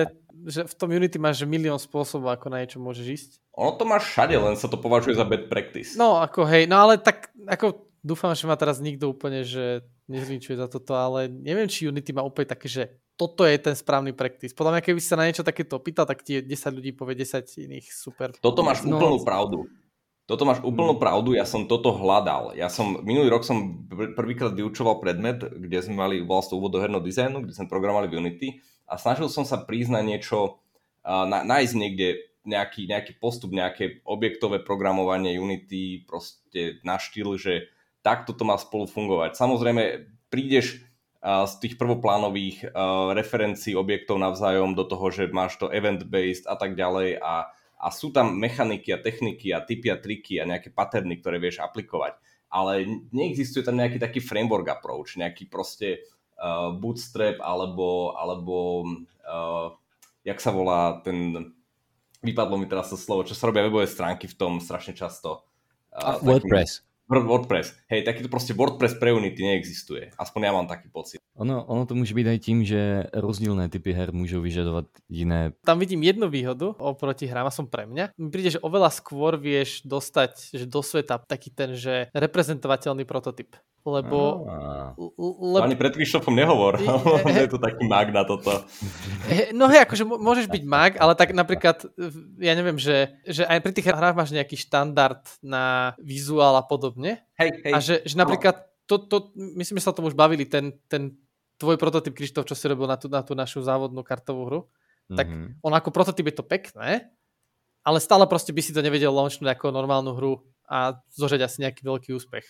[0.46, 3.30] že v tom Unity máš milión spôsobov, ako na niečo môžeš ísť.
[3.54, 5.94] Ono to máš všade, len sa to považuje za bad practice.
[5.94, 10.54] No, ako hej, no ale tak, ako dúfam, že ma teraz nikto úplne, že nezlinčuje
[10.54, 12.82] za toto, ale neviem, či Unity má úplne také, že
[13.14, 14.52] toto je ten správny practice.
[14.52, 17.86] Podľa mňa, keby sa na niečo takéto opýtal, tak ti 10 ľudí povie 10 iných
[17.88, 18.34] super.
[18.36, 18.98] Toto máš No.
[18.98, 19.70] úplnú pravdu.
[20.24, 22.56] Toto máš úplnú pravdu, ja som toto hľadal.
[22.56, 26.72] Ja som, minulý rok som pr- prvýkrát vyučoval predmet, kde sme mali, sa to úvod
[26.72, 28.48] do herného dizajnu, kde sme programovali v Unity
[28.88, 30.64] a snažil som sa prísť na niečo,
[31.04, 32.08] na, nájsť niekde
[32.44, 37.68] nejaký, nejaký postup, nejaké objektové programovanie Unity, proste na štýl, že
[38.00, 39.36] takto to má spolu fungovať.
[39.36, 40.80] Samozrejme, prídeš
[41.24, 42.68] z tých prvoplánových
[43.16, 47.48] referencií objektov navzájom do toho, že máš to event-based a tak ďalej a
[47.78, 51.60] a sú tam mechaniky a techniky a typy a triky a nejaké paterny, ktoré vieš
[51.60, 52.16] aplikovať.
[52.48, 56.06] Ale neexistuje tam nejaký taký framework approach, nejaký proste
[56.38, 58.86] uh, bootstrap alebo, alebo
[59.26, 59.74] uh,
[60.22, 61.50] jak sa volá ten,
[62.22, 65.44] vypadlo mi teraz to slovo, čo sa robia webové stránky v tom strašne často.
[65.90, 66.72] Uh, takým- WordPress.
[66.80, 67.76] Word- WordPress.
[67.92, 70.10] Hej, takýto proste WordPress pre Unity neexistuje.
[70.16, 71.20] Aspoň ja mám taký pocit.
[71.36, 75.78] Ono, ono to může být aj tím, že rozdílné typy her můžou vyžadovat jiné Tam
[75.78, 78.14] vidím jednu výhodu oproti hrám, a som pre mňa.
[78.18, 83.58] Mi príde, že oveľa skôr vieš dostať že do sveta taký ten, že reprezentovateľný prototyp.
[83.84, 84.48] Lebo...
[84.48, 84.96] Á.
[84.96, 85.12] l-
[85.52, 86.80] l- Ani pred Krištofom nehovor,
[87.20, 88.64] on je to taký mag na toto.
[89.52, 91.84] No hej, akože môžeš byť mag, ale tak napríklad,
[92.40, 97.20] ja neviem, že, že aj pri tých hrách máš nejaký štandard na vizuál a podobne.
[97.36, 97.72] Hej, hej.
[97.72, 98.56] A že, že napríklad,
[98.88, 101.12] to, to, myslím, že sa o tom už bavili, ten, ten
[101.60, 104.60] tvoj prototyp, Krištof, čo si robil na tú, na tú našu závodnú kartovú hru,
[105.06, 105.60] tak Mhm.
[105.60, 107.12] on ako prototyp je to pekné,
[107.84, 111.84] ale stále proste by si to nevedel launchnúť ako normálnu hru a zožať asi nejaký
[111.84, 112.48] veľký úspech.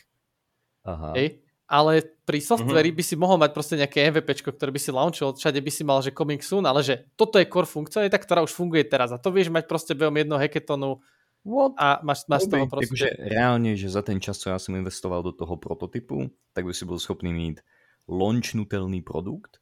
[0.84, 1.12] Aha.
[1.16, 1.40] Hej?
[1.64, 5.56] Ale pri softveri by si mohol mať proste nejaké MVPčko, ktoré by si launchol, všade
[5.64, 8.84] by si mal, že coming soon, ale že toto je core funkcionalita, ktorá už funguje
[8.84, 11.00] teraz a to vieš mať proste behom jedného hackathonu
[11.44, 11.72] What?
[11.76, 12.88] a máš, máš toho proste...
[12.88, 16.74] Jakože reálně, že za ten čas, co já jsem investoval do toho prototypu, tak by
[16.74, 17.60] si byl schopný mít
[18.08, 19.56] launchnutelný produkt?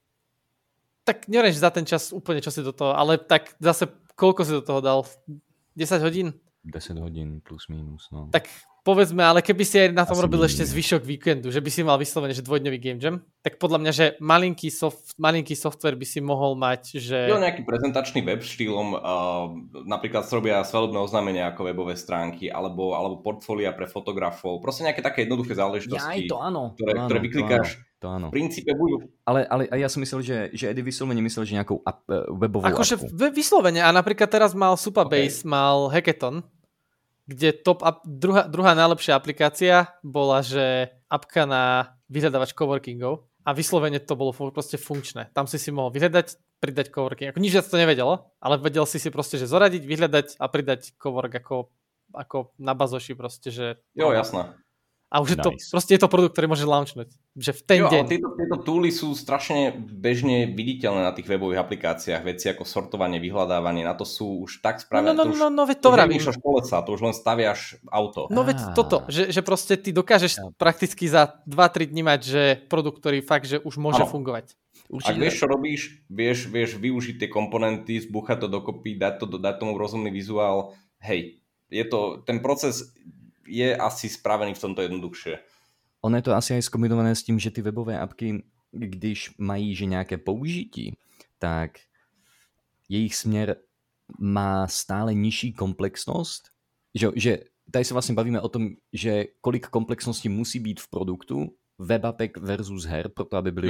[1.03, 4.47] Tak neviem, že za ten čas úplne čo si do toho, ale tak zase koľko
[4.47, 5.03] si do toho dal?
[5.75, 6.39] 10 hodín?
[6.63, 8.31] 10 hodin plus minus, no.
[8.31, 8.47] Tak
[8.83, 10.51] povedzme, ale keby si aj na tom Asi robil nie.
[10.51, 13.93] ešte zvyšok víkendu, že by si mal vyslovene, že dvojdňový game jam, tak podľa mňa,
[13.95, 17.31] že malinký, soft, malinký software by si mohol mať, že...
[17.31, 19.01] Je nejaký prezentačný web štýlom, uh,
[19.87, 25.25] napríklad robia svadobné oznámenia ako webové stránky, alebo, alebo portfólia pre fotografov, proste nejaké také
[25.25, 26.75] jednoduché záležitosti, áno.
[26.75, 28.35] ktoré, ktoré vyklikáš To áno.
[28.35, 31.55] v princípe buď Ale, ale a já jsem myslel, že, že Eddie vysloveně myslel, že
[31.55, 32.99] nějakou app, eh, webovou Akože
[33.31, 35.51] vyslovene, a napríklad teraz mal Supabase, okay.
[35.51, 36.43] mal Hackathon,
[37.27, 43.99] kde top up, druhá, druhá najlepšia aplikácia bola, že apka na vyhľadávač coworkingov a vyslovene
[43.99, 45.31] to bolo proste funkčné.
[45.35, 47.35] Tam si si mohol vyhľadať, pridať coworking.
[47.35, 50.95] Ako nič viac to nevedelo, ale vedel si si proste, že zoradiť, vyhľadať a pridať
[50.95, 51.75] cowork ako,
[52.15, 53.83] ako na bazoši proste, že...
[53.99, 54.55] Jo, jasné.
[55.13, 55.69] A už je to, Nice.
[55.69, 57.13] proste je to produkt, ktorý môže launchnúť.
[57.37, 58.05] Že v ten Jo, deň.
[58.09, 62.25] tieto, tieto tooly sú strašne bežne viditeľné na tých webových aplikáciách.
[62.25, 65.13] Veci ako sortovanie, vyhľadávanie, na to sú už tak No, spravené.
[65.13, 68.33] no, no, to no, no, veď to to už kolesa, to už len staviaš auto.
[68.33, 70.57] No veď toto, že, že proste ty dokážeš Chápem.
[70.57, 72.43] prakticky za 2-3 dní mať, že
[72.73, 74.09] produkt, ktorý fakt, že už môže Áno.
[74.09, 74.57] fungovať.
[75.05, 79.55] Ak vieš, čo robíš, vieš, vieš využiť tie komponenty, zbuchať to dokopy, dať, to, dať
[79.61, 80.73] tomu rozumný vizuál,
[81.05, 81.37] hej,
[81.69, 82.93] je to, ten proces
[83.53, 85.39] je asi spravený v tomto jednoduchšie.
[86.03, 88.43] Ono je to asi aj skombinované s tím, že ty webové apky,
[88.73, 90.97] když mají že nějaké použití,
[91.39, 91.79] tak
[92.89, 93.57] jejich směr
[94.19, 96.49] má stále nižší komplexnost.
[96.95, 97.39] Že, že
[97.71, 102.85] tady se vlastně bavíme o tom, že kolik komplexnosti musí být v produktu webapek versus
[102.85, 103.69] her, proto aby byly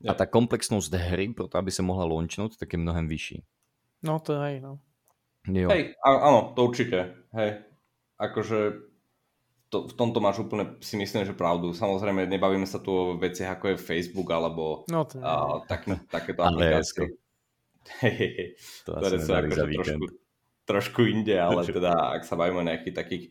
[0.00, 0.10] Jo.
[0.10, 3.42] A ta komplexnost hry, proto aby se mohla launchnout, tak je mnohem vyšší.
[4.02, 4.78] No to hej, no.
[5.48, 5.68] Jo.
[5.68, 7.64] Hej, áno, to určite, hej.
[8.18, 8.84] Akože
[9.74, 11.74] to, v tomto máš úplne, si myslím, že pravdu.
[11.74, 16.46] Samozrejme, nebavíme sa tu o veciach ako je Facebook alebo No to a, taký, takéto
[16.46, 17.18] aplikácie.
[18.00, 18.54] Hej.
[18.86, 20.04] to ktoré sú akože trošku,
[20.64, 23.24] trošku inde, ale teda ak sa bavíme o nejakých takých...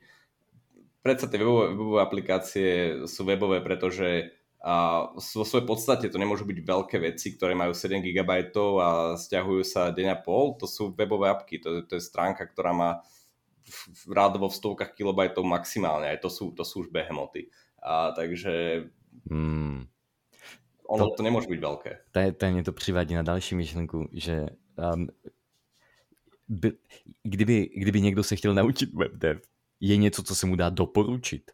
[0.99, 2.69] Predsa tie webové, webové aplikácie
[3.07, 4.31] sú webové, pretože
[4.63, 8.31] a vo svojej podstate to nemôžu byť veľké veci, ktoré majú 7 GB
[8.79, 12.71] a stiahujú sa deň a pol, to sú webové apky, to, to je stránka, ktorá
[12.71, 13.03] má
[14.07, 17.47] rádovo v stovkách kilobajtov maximálne, aj to sú, to sú už behemoty.
[17.83, 18.85] A, takže
[19.29, 19.87] hmm.
[20.87, 21.91] ono to, to nemôže byť veľké.
[22.37, 25.07] To mě to přivádí na další myšlenku, že um,
[26.49, 26.71] by,
[27.23, 29.41] kdyby, kdyby někdo se chtěl naučit webdev,
[29.79, 31.51] je něco, co se mu dá doporučit?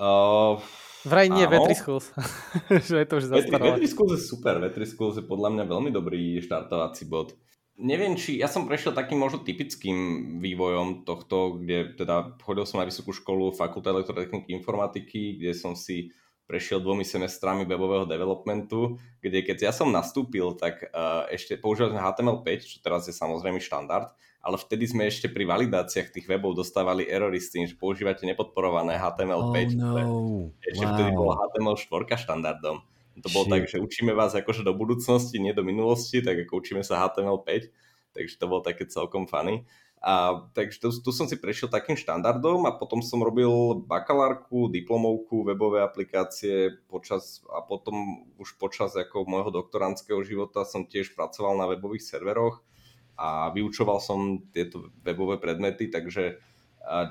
[0.00, 0.60] Uh,
[1.04, 2.12] Vraj nie, Vetri Schools.
[2.88, 3.72] že je to už zastaralé.
[3.72, 7.36] Vetri Schools je super, Vetri Schools je podľa mňa veľmi dobrý štartovací bod.
[7.80, 9.96] Neviem, či ja som prešiel takým možno typickým
[10.44, 16.12] vývojom tohto, kde teda chodil som na vysokú školu Fakulta elektrotechniky informatiky, kde som si
[16.44, 22.02] prešiel dvomi semestrami webového developmentu, kde keď ja som nastúpil, tak uh, ešte používali sme
[22.02, 24.10] HTML5, čo teraz je samozrejme štandard,
[24.42, 28.98] ale vtedy sme ešte pri validáciách tých webov dostávali erory s tým, že používate nepodporované
[28.98, 29.56] HTML5.
[29.78, 29.94] Oh, no.
[30.58, 30.92] Ešte wow.
[30.98, 32.82] vtedy bolo HTML4 štandardom.
[33.18, 33.52] To bolo Shit.
[33.52, 37.72] tak, že učíme vás akože do budúcnosti, nie do minulosti, tak ako učíme sa HTML5,
[38.14, 39.66] takže to bolo také celkom funny.
[40.00, 45.44] A, takže tu, tu som si prešiel takým štandardom a potom som robil bakalárku, diplomovku,
[45.44, 51.68] webové aplikácie počas, a potom už počas ako môjho doktorandského života som tiež pracoval na
[51.68, 52.64] webových serveroch
[53.20, 56.40] a vyučoval som tieto webové predmety, takže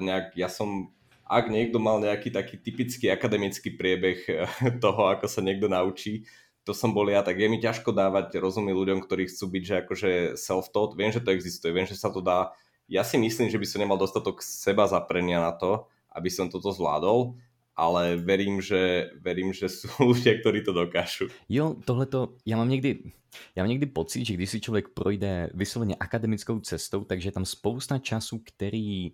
[0.01, 0.89] nejak ja som,
[1.29, 4.25] ak niekto mal nejaký taký typický akademický priebeh
[4.83, 6.25] toho, ako sa niekto naučí,
[6.65, 9.75] to som bol ja, tak je mi ťažko dávať rozumieť ľuďom, ktorí chcú byť že
[9.85, 10.93] akože self-taught.
[10.93, 12.53] Viem, že to existuje, viem, že sa to dá.
[12.89, 16.73] Ja si myslím, že by som nemal dostatok seba zaprenia na to, aby som toto
[16.73, 17.37] zvládol,
[17.73, 21.29] ale verím, že, verím, že sú ľudia, ktorí to dokážu.
[21.49, 23.13] Jo, tohleto, ja mám někdy,
[23.55, 27.97] já mám někdy pocit, že když si člověk projde vysloveně akademickou cestou, takže tam spousta
[27.97, 29.11] času, který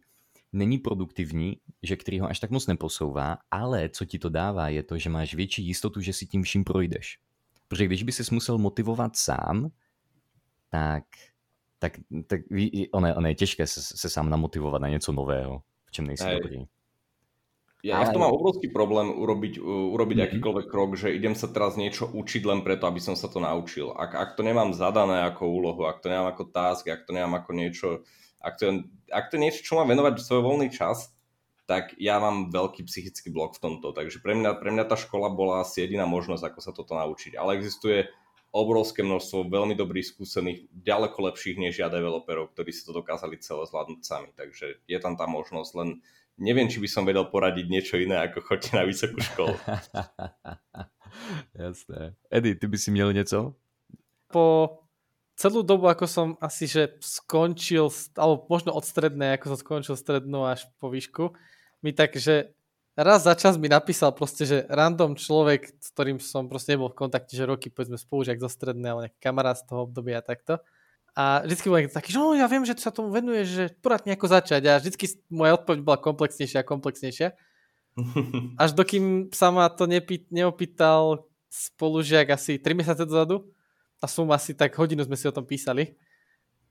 [0.56, 4.84] není produktivní, že který ho až tak moc neposouvá, ale co ti to dává, je
[4.84, 7.20] to, že máš větší jistotu, že si tím vším projdeš.
[7.68, 9.70] Protože když by si musel motivovat sám,
[10.70, 11.04] tak,
[11.80, 11.94] tak,
[12.28, 12.42] tak
[12.92, 16.26] ono, je, ono je těžké se, se sám namotivovat na něco nového, v čem nejsi
[16.42, 16.66] dobrý.
[17.86, 20.34] Ja, ja v tom mám obrovský problém urobiť, urobiť mm-hmm.
[20.34, 23.94] akýkoľvek krok, že idem sa teraz niečo učiť len preto, aby som sa to naučil.
[23.94, 27.38] Ak, ak to nemám zadané ako úlohu, ak to nemám ako task, ak to nemám
[27.38, 27.88] ako niečo,
[28.46, 31.10] ak to, ak to niečo, čo mám venovať svoj voľný čas,
[31.66, 33.90] tak ja mám veľký psychický blok v tomto.
[33.90, 37.34] Takže pre mňa, pre mňa tá škola bola asi jediná možnosť, ako sa toto naučiť.
[37.34, 38.06] Ale existuje
[38.54, 43.66] obrovské množstvo veľmi dobrých, skúsených, ďaleko lepších než ja developerov, ktorí si to dokázali celé
[43.66, 44.30] zvládnuť sami.
[44.38, 45.90] Takže je tam tá možnosť, len
[46.38, 49.58] neviem, či by som vedel poradiť niečo iné, ako chodte na vysokú školu.
[51.66, 52.14] Jasné.
[52.32, 53.56] Edy, ty by si měl něco?
[54.32, 54.78] Po
[55.36, 60.48] celú dobu, ako som asi že skončil, alebo možno od strednej, ako som skončil strednú
[60.48, 61.36] až po výšku,
[61.84, 62.56] mi tak, že
[62.96, 66.98] raz za čas mi napísal proste, že random človek, s ktorým som proste nebol v
[66.98, 70.64] kontakte, že roky, povedzme, spolužiak zo strednej, ale nejaký kamarát z toho obdobia a takto
[71.16, 74.12] a vždycky bol taký, že no, ja viem, že sa tomu venuje, že porad mi
[74.12, 74.62] ako začať.
[74.68, 77.32] A vždycky moja odpoveď bola komplexnejšia a komplexnejšia.
[78.62, 83.48] Až dokým sa ma to nepý, neopýtal spolužiak asi 3 mesiace dozadu
[84.06, 85.98] a som asi tak hodinu sme si o tom písali.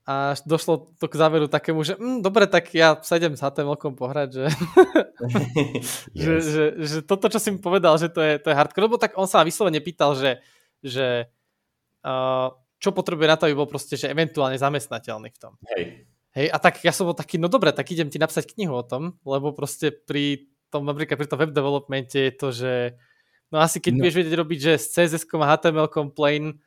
[0.04, 3.96] A došlo to k záveru takému, že mm, dobre, tak ja sa idem s HTML-kom
[3.96, 4.46] pohrať, že,
[6.12, 6.12] yes.
[6.12, 9.00] že, že, že, toto, čo si mi povedal, že to je, to je hardcore, lebo
[9.00, 10.44] tak on sa vyslovene pýtal, že,
[10.84, 11.32] že
[12.04, 12.52] uh,
[12.84, 15.56] čo potrebuje na to, aby bol proste, že eventuálne zamestnateľný v tom.
[15.72, 16.04] Hej.
[16.36, 18.84] Hej, a tak ja som bol taký, no dobre, tak idem ti napsať knihu o
[18.84, 22.98] tom, lebo proste pri tom, napríklad pri tom web developmente je to, že
[23.54, 23.98] no asi keď no.
[24.04, 26.58] budeš vedieť robiť, že s CSS a HTML plain,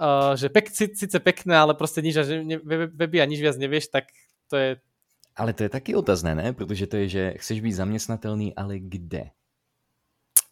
[0.00, 2.56] uh, že pek, síce pekné, ale proste nič, že ne,
[2.88, 4.08] weby a nič viac nevieš, tak
[4.48, 4.68] to je...
[5.36, 6.52] Ale to je taky otazné, ne?
[6.52, 9.30] Protože to je, že chceš být zaměstnatelný, ale kde?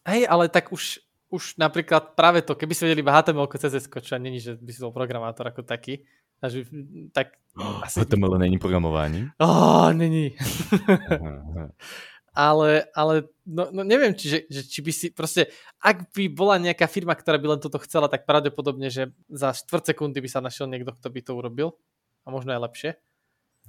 [0.06, 4.16] Hej, ale tak už už napríklad práve to, keby si vedeli iba HTML, CSS, čo
[4.16, 6.00] není, že by si bol programátor ako taký,
[6.40, 6.64] až
[7.12, 7.36] tak...
[7.56, 8.00] Oh, asi...
[8.00, 9.28] HTML není programování?
[9.38, 10.32] Oh, není.
[12.38, 15.50] ale, ale no, no neviem, či, že, že, či by si proste,
[15.82, 19.90] ak by bola nejaká firma, ktorá by len toto chcela, tak pravdepodobne, že za štvrt
[19.90, 21.74] sekundy by sa našiel niekto, kto by to urobil
[22.22, 22.90] a možno aj lepšie.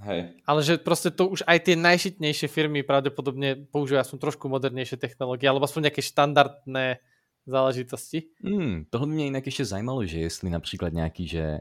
[0.06, 0.38] Hej.
[0.46, 5.50] Ale že proste to už aj tie najšitnejšie firmy pravdepodobne používajú aspoň trošku modernejšie technológie,
[5.50, 7.02] alebo aspoň nejaké štandardné
[7.50, 8.30] záležitosti.
[8.46, 11.60] Hmm, tohle mě jinak ještě zajímalo, že jestli například nějaký, že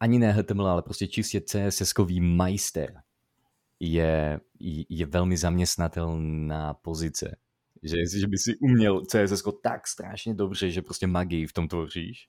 [0.00, 3.00] ani ne HTML, ale prostě čistě CSS-kový majster
[3.82, 4.40] je,
[4.88, 7.36] je velmi zaměstnatelná pozice.
[7.82, 12.28] Že jestliže by si uměl CSS tak strašně dobře, že prostě magii v tom tvoříš,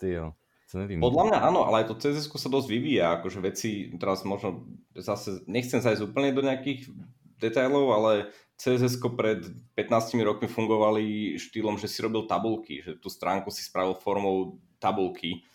[0.00, 0.32] ty jo.
[0.74, 4.66] Podľa mňa áno, ale aj to CSS sa dosť vyvíja, akože veci, teraz možno
[4.98, 6.90] zase nechcem zajsť úplne do nejakých
[7.38, 9.46] detailov, ale CSS pred
[9.78, 15.46] 15 rokmi fungovali štýlom, že si robil tabulky, že tú stránku si spravil formou tabulky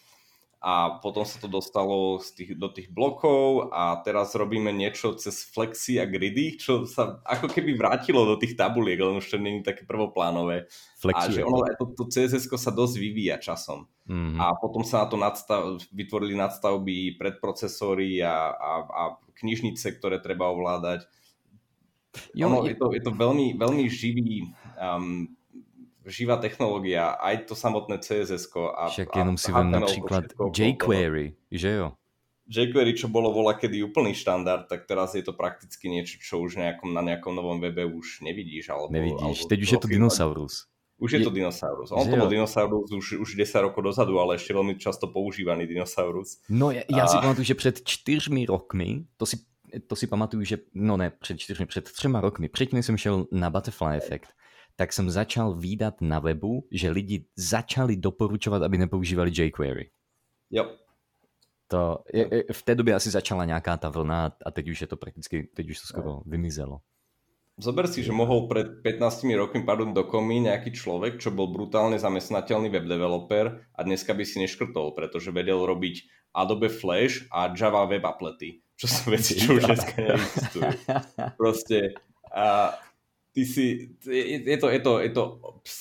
[0.62, 5.42] a potom sa to dostalo z tých, do tých blokov a teraz robíme niečo cez
[5.42, 9.66] flexy a gridy, čo sa ako keby vrátilo do tých tabuliek, len už to není
[9.66, 10.70] také prvoplánové.
[11.02, 13.90] Flexi a že ono, to, to css sa dosť vyvíja časom.
[14.06, 14.38] Mm-hmm.
[14.38, 19.02] A potom sa na to nadstav, vytvorili nadstavby, predprocesory a, a, a
[19.42, 21.10] knižnice, ktoré treba ovládať.
[22.38, 22.74] Jo, ono, je...
[22.74, 25.26] je, to, je to veľmi, veľmi živý um,
[26.06, 28.50] živá technológia, aj to samotné CSS.
[28.56, 31.88] A, Však jenom si viem napríklad jQuery, že jo?
[32.52, 36.60] jQuery, čo bolo voľa kedy úplný štandard, tak teraz je to prakticky niečo, čo už
[36.60, 38.68] nejakom, na nejakom novom webe už nevidíš.
[38.68, 40.54] Alebo, Nevidíš, alebo teď už je to dinosaurus.
[41.02, 41.90] Už je, je to dinosaurus.
[41.90, 46.46] On to bol dinosaurus už, už 10 rokov dozadu, ale ešte veľmi často používaný dinosaurus.
[46.46, 47.10] No ja, ja a...
[47.10, 49.42] si pamatuju, že před 4 rokmi, to si,
[49.88, 53.50] to si pamatuju, že, no ne, před 4, před 3 rokmi, předtím jsem šel na
[53.50, 54.30] Butterfly Effect,
[54.76, 59.90] tak som začal výdať na webu, že lidi začali doporučovať, aby nepoužívali jQuery.
[60.52, 60.76] Jo.
[61.68, 64.98] To, je, v té době asi začala nějaká ta vlna a teď už je to
[64.98, 66.82] prakticky, teď už to skoro vymizelo.
[67.62, 72.00] Zober si, že mohol pred 15 rokmi padnúť do komy nejaký človek, čo bol brutálne
[72.00, 77.86] zamestnateľný web developer a dneska by si neškrtol, pretože vedel robiť Adobe Flash a Java
[77.86, 80.70] web applety, čo sú veci, čo už dneska neexistujú.
[81.36, 81.94] Proste
[82.32, 82.80] a
[83.32, 85.24] ty si, je, je, to, je, to, je, to,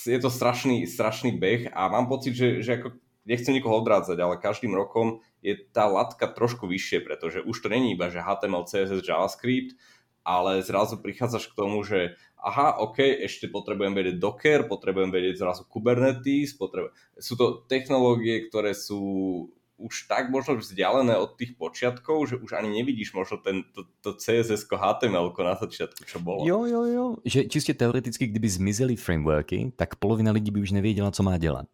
[0.06, 2.94] je to strašný, strašný beh a mám pocit, že, že ako,
[3.26, 7.94] nechcem nikoho odrádzať, ale každým rokom je tá latka trošku vyššie, pretože už to není
[7.94, 9.74] iba, že HTML, CSS, JavaScript,
[10.20, 15.64] ale zrazu prichádzaš k tomu, že aha, OK, ešte potrebujem vedieť Docker, potrebujem vedieť zrazu
[15.68, 16.92] Kubernetes, potrebujem...
[17.16, 19.48] sú to technológie, ktoré sú
[19.80, 24.12] už tak možno vzdialené od tých počiatkov, že už ani nevidíš možno ten, to, to
[24.20, 26.44] CSS HTML na začiatku, čo bolo.
[26.44, 27.04] Jo, jo, jo.
[27.24, 31.66] Že čistě teoreticky, kdyby zmizeli frameworky, tak polovina lidí by už nevěděla, co má dělat.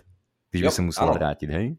[0.51, 1.15] Když by se musela ano.
[1.15, 1.77] vrátit, hej?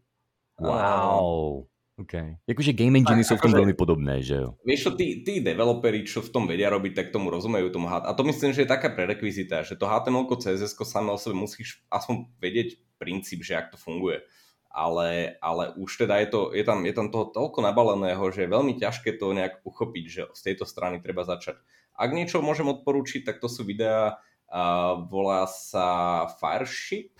[0.60, 1.64] Wow.
[1.98, 2.14] OK.
[2.46, 4.54] Jakože game engine sú v tom veľmi podobné, že jo?
[4.62, 8.06] Vieš čo, tí, tí developeri, čo v tom vedia robiť, tak tomu rozumejú tomu HTML.
[8.06, 11.82] A to myslím, že je taká prerekvizita, že to HTML, CSS samé o sebe musíš
[11.90, 14.22] aspoň vedieť princíp, že ak to funguje
[14.68, 18.54] ale, ale už teda je, to, je, tam, je tam toho toľko nabaleného, že je
[18.54, 21.56] veľmi ťažké to nejak uchopiť, že z tejto strany treba začať.
[21.98, 24.20] Ak niečo môžem odporučiť, tak to sú videá,
[24.52, 27.16] uh, volá sa Fireship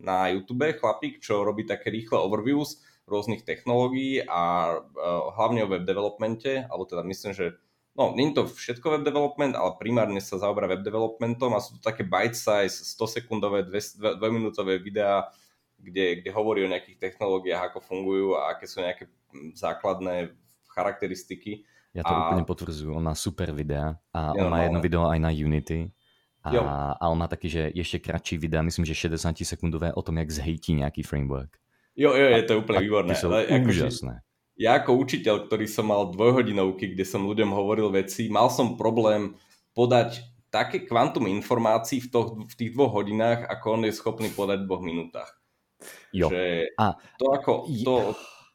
[0.00, 5.84] na YouTube, chlapík, čo robí také rýchle overviews rôznych technológií a uh, hlavne o web
[5.84, 7.46] developmente, alebo teda myslím, že
[7.96, 11.76] no, nie je to všetko web development, ale primárne sa zaoberá web developmentom a sú
[11.78, 15.28] to také bite size, 100 sekundové, 2 minútové videá,
[15.78, 19.06] kde, kde hovorí o nejakých technológiách, ako fungujú a aké sú nejaké
[19.54, 20.32] základné
[20.72, 21.64] charakteristiky.
[21.96, 22.28] Ja to a...
[22.28, 25.92] úplne potvrdzujem, on má super videa a on má jedno video aj na Unity.
[26.46, 30.14] A, a on má taký, že ešte kratší videa, myslím, že 60 sekundové o tom,
[30.22, 31.58] jak zhejtí nejaký framework.
[31.98, 33.18] Jo, jo, je to úplne výborné.
[33.18, 34.22] To sú ale úžasné.
[34.54, 39.34] Ja ako učiteľ, ktorý som mal dvojhodinovky, kde som ľuďom hovoril veci, mal som problém
[39.74, 44.64] podať také kvantum informácií v, to, v tých dvoch hodinách, ako on je schopný podať
[44.64, 45.28] v dvoch minútach.
[46.12, 46.30] Jo.
[46.30, 47.52] Že a to, ako,
[47.84, 47.94] to,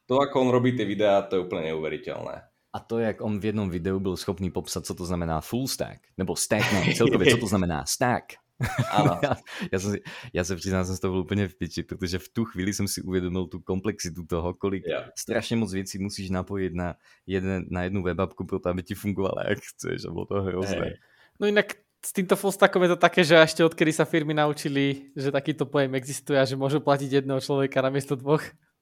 [0.06, 2.36] to, ako on robí tie videá, to je úplne neuveriteľné.
[2.72, 6.00] A to, jak on v jednom videu byl schopný popsat, co to znamená full stack,
[6.18, 8.26] nebo stack, ne, celkově, co to znamená stack.
[8.92, 9.20] Ano.
[9.24, 9.36] já,
[9.72, 9.96] já, jsem
[10.34, 12.88] já se přiznám, jsem z toho byl úplně v piči, protože v tu chvíli jsem
[12.88, 15.10] si uvědomil tu komplexitu toho, kolik yeah.
[15.18, 16.96] strašně moc věcí musíš napojit na,
[17.28, 20.80] jeden, na jednu webapku, pro to, aby ti fungovala jak chceš a bylo to hrozné.
[20.80, 20.94] Hey.
[21.40, 25.30] No jinak s týmto fullstackom je to také, že ešte odkedy sa firmy naučili, že
[25.30, 28.42] takýto pojem existuje a že môžu platiť jedného človeka namiesto dvoch,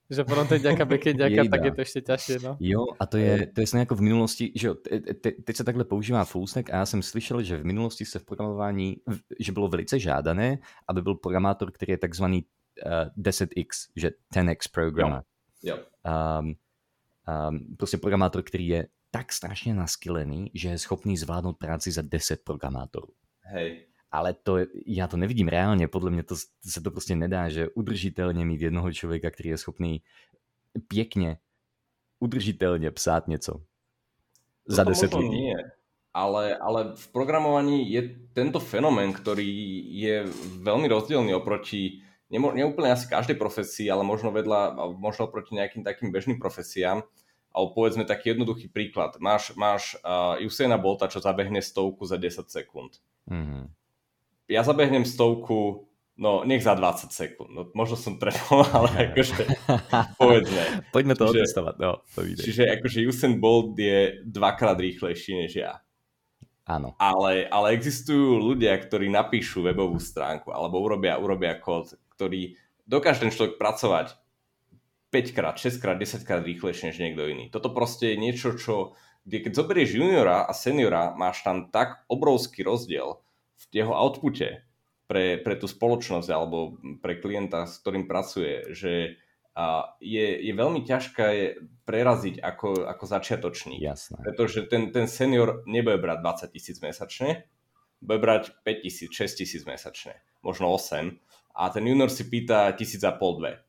[0.10, 2.36] že frontendiaka, backendiaka, tak je to ešte ťažšie.
[2.42, 2.56] No.
[2.64, 5.84] Jo, a to je, to je jako v minulosti, že jo, te, teď se takhle
[5.84, 8.98] používá fullstack a já jsem slyšel, že v minulosti se v programování,
[9.40, 10.58] že bylo velice žádané,
[10.88, 12.46] aby byl programátor, který je takzvaný
[12.86, 15.24] uh, 10x, že 10x programmer.
[15.64, 15.78] Jo.
[15.78, 15.84] jo.
[16.40, 16.56] Um,
[17.50, 22.44] um, prostě programátor, který je tak strašně naskylený, že je schopný zvládnout práci za 10
[22.44, 23.08] programátorů.
[23.42, 23.86] Hej.
[24.12, 26.36] Ale to, já to nevidím reálně, podle mě to,
[26.66, 30.02] se to prostě nedá, že udržitelně mít jednoho člověka, který je schopný
[30.88, 31.38] pěkně,
[32.20, 33.62] udržitelně psát to
[34.68, 35.30] za 10 lidí.
[35.30, 35.72] Nie.
[36.14, 38.02] Ale, ale v programovaní je
[38.34, 39.46] tento fenomén, ktorý
[39.94, 40.26] je
[40.66, 42.02] veľmi rozdielný oproti
[42.34, 47.06] neúplne asi každej profesii, ale možno vedľa, možno proti nejakým takým bežným profesiám
[47.50, 49.18] alebo povedzme taký jednoduchý príklad.
[49.18, 53.02] Máš, máš uh, Usaina Bolta, čo zabehne stovku za 10 sekúnd.
[53.26, 53.64] Mm-hmm.
[54.50, 57.50] Ja zabehnem stovku, no nech za 20 sekúnd.
[57.50, 59.46] No, možno som trefol, ale akože
[60.22, 60.62] povedzme.
[60.96, 62.44] Poďme to otestovať, no, to vyjde.
[62.46, 65.82] Čiže akože Usain Bolt je dvakrát rýchlejší než ja.
[66.70, 66.94] Áno.
[67.02, 72.54] Ale, ale existujú ľudia, ktorí napíšu webovú stránku alebo urobia, urobia kód, ktorý
[72.86, 74.14] dokáže ten človek pracovať
[75.10, 77.50] 5 krát, 6 krát, 10 krát rýchlejšie než niekto iný.
[77.50, 78.94] Toto proste je niečo, čo,
[79.26, 83.22] kde keď zoberieš juniora a seniora, máš tam tak obrovský rozdiel
[83.58, 84.64] v jeho outpute
[85.10, 89.18] pre, pre tú spoločnosť alebo pre klienta, s ktorým pracuje, že
[89.60, 93.84] a je, je veľmi ťažké preraziť ako, ako začiatočník.
[93.84, 94.24] Jasné.
[94.24, 97.44] Pretože ten, ten senior nebude brať 20 tisíc mesačne,
[98.00, 101.12] bude brať 5 tisíc, 6 tisíc mesačne, možno 8
[101.60, 103.60] a ten junior si pýta tisíc a pol, dve.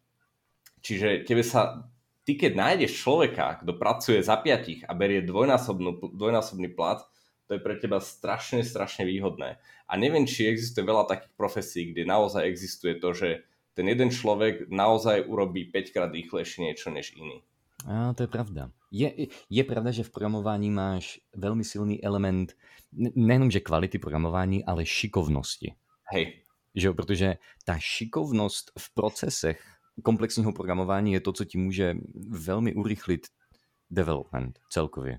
[0.81, 1.89] Čiže tebe sa,
[2.25, 7.05] ty keď nájdeš človeka, kto pracuje za piatich a berie dvojnásobný plat,
[7.51, 9.59] to je pre teba strašne, strašne výhodné.
[9.91, 13.43] A neviem, či existuje veľa takých profesí, kde naozaj existuje to, že
[13.75, 17.43] ten jeden človek naozaj urobí 5 krát rýchlejšie niečo než iný.
[17.91, 18.71] A to je pravda.
[18.93, 22.55] Je, je pravda, že v programovaní máš veľmi silný element
[22.95, 25.75] nejenom, že kvality programování, ale šikovnosti.
[26.13, 26.45] Hej.
[26.75, 27.29] Že, protože
[27.65, 29.59] ta šikovnost v procesech
[30.03, 31.95] komplexního programování je to, co ti může
[32.29, 33.27] velmi urychlit
[33.91, 35.19] development celkově.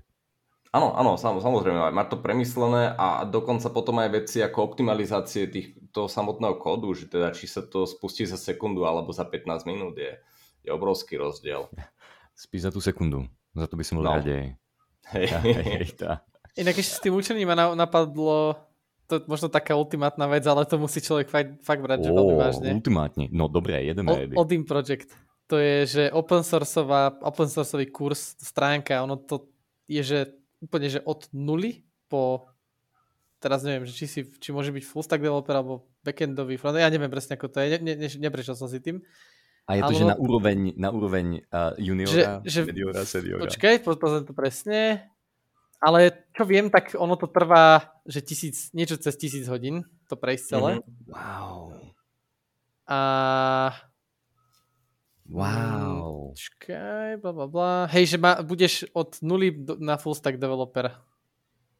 [0.72, 6.08] Áno, áno, samozrejme, má to premyslené a dokonca potom aj veci ako optimalizácie tých, toho
[6.08, 10.16] samotného kódu, že teda či sa to spustí za sekundu alebo za 15 minút je,
[10.64, 11.68] je obrovský rozdiel.
[12.32, 14.16] Spíš za tú sekundu, za to by som bol no.
[14.16, 14.56] radej.
[15.12, 15.26] Hej.
[15.60, 16.24] hej, tá.
[16.56, 18.56] Inak ešte s tým učením ma napadlo,
[19.12, 22.36] to je možno taká ultimátna vec, ale to musí človek fakt, fakt brať, že veľmi
[22.40, 22.72] vážne.
[22.72, 24.32] Ultimátne, no dobré, jedeme.
[24.32, 25.12] O, Odin Project.
[25.52, 29.52] To je, že open sourceová, open sourceový kurz, stránka, ono to
[29.84, 30.18] je, že
[30.64, 32.48] úplne, že od nuly po
[33.36, 37.10] teraz neviem, či, si, či môže byť full stack developer alebo backendový front, ja neviem
[37.10, 39.02] presne ako to je, ne, ne, neprešiel som si tým.
[39.66, 43.42] A je to, že na úroveň, na úroveň uh, juniora, že, že, seniora, seniora.
[43.46, 45.06] Počkaj, pozriem to presne.
[45.82, 50.44] Ale čo viem, tak ono to trvá, že tisíc, niečo cez tisíc hodín to prejsť
[50.46, 50.70] celé.
[50.78, 51.10] Mm-hmm.
[51.10, 51.58] Wow.
[52.86, 52.98] A
[55.32, 56.36] Wow.
[56.36, 57.72] Čakaj, bla bla bla.
[57.88, 60.92] Hej, že ma, budeš od nuly na full stack developer.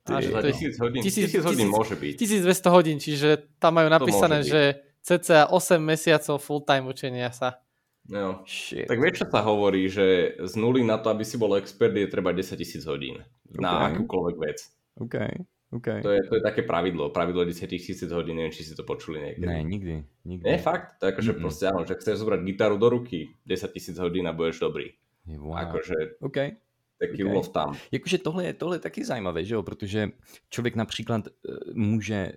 [0.03, 2.15] Ty, Až to tisíc hodín, tisíc, tisíc hodín tisíc, môže byť.
[2.19, 3.29] 1200 hodín, čiže
[3.63, 7.63] tam majú napísané, že cca 8 mesiacov full time učenia sa.
[8.11, 8.43] No.
[8.49, 8.91] Shit.
[8.91, 12.11] Tak vieš, čo sa hovorí, že z nuly na to, aby si bol expert, je
[12.11, 13.23] treba 10 tisíc hodín
[13.57, 13.65] okay.
[13.65, 14.59] na akúkoľvek vec.
[15.01, 15.17] OK.
[15.73, 16.05] Okay.
[16.05, 19.25] To, je, to je také pravidlo, pravidlo 10 tisíc hodín, neviem, či si to počuli
[19.25, 19.49] niekedy.
[19.49, 20.05] Ne, nikdy.
[20.29, 20.45] nikdy.
[20.45, 21.41] Nie, fakt, to akože mm-hmm.
[21.41, 24.93] proste áno, že chceš zobrať gitaru do ruky 10 tisíc hodín a budeš dobrý.
[25.25, 25.57] Wow.
[25.57, 26.61] Akože, okay.
[27.01, 27.49] taký okay.
[27.57, 27.73] tam.
[27.89, 30.13] Jakože tohle je, tohle je taky zajímavé, že jo, protože
[30.53, 32.33] člověk například uh, může,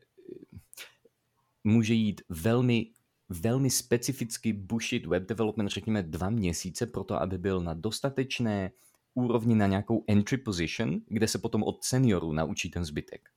[1.63, 2.95] může jít velmi
[3.29, 8.71] velmi specificky bušit web development, řekněme dva měsíce, proto aby byl na dostatečné
[9.15, 13.29] úrovni na nějakou entry position, kde se potom od seniorů naučí ten zbytek.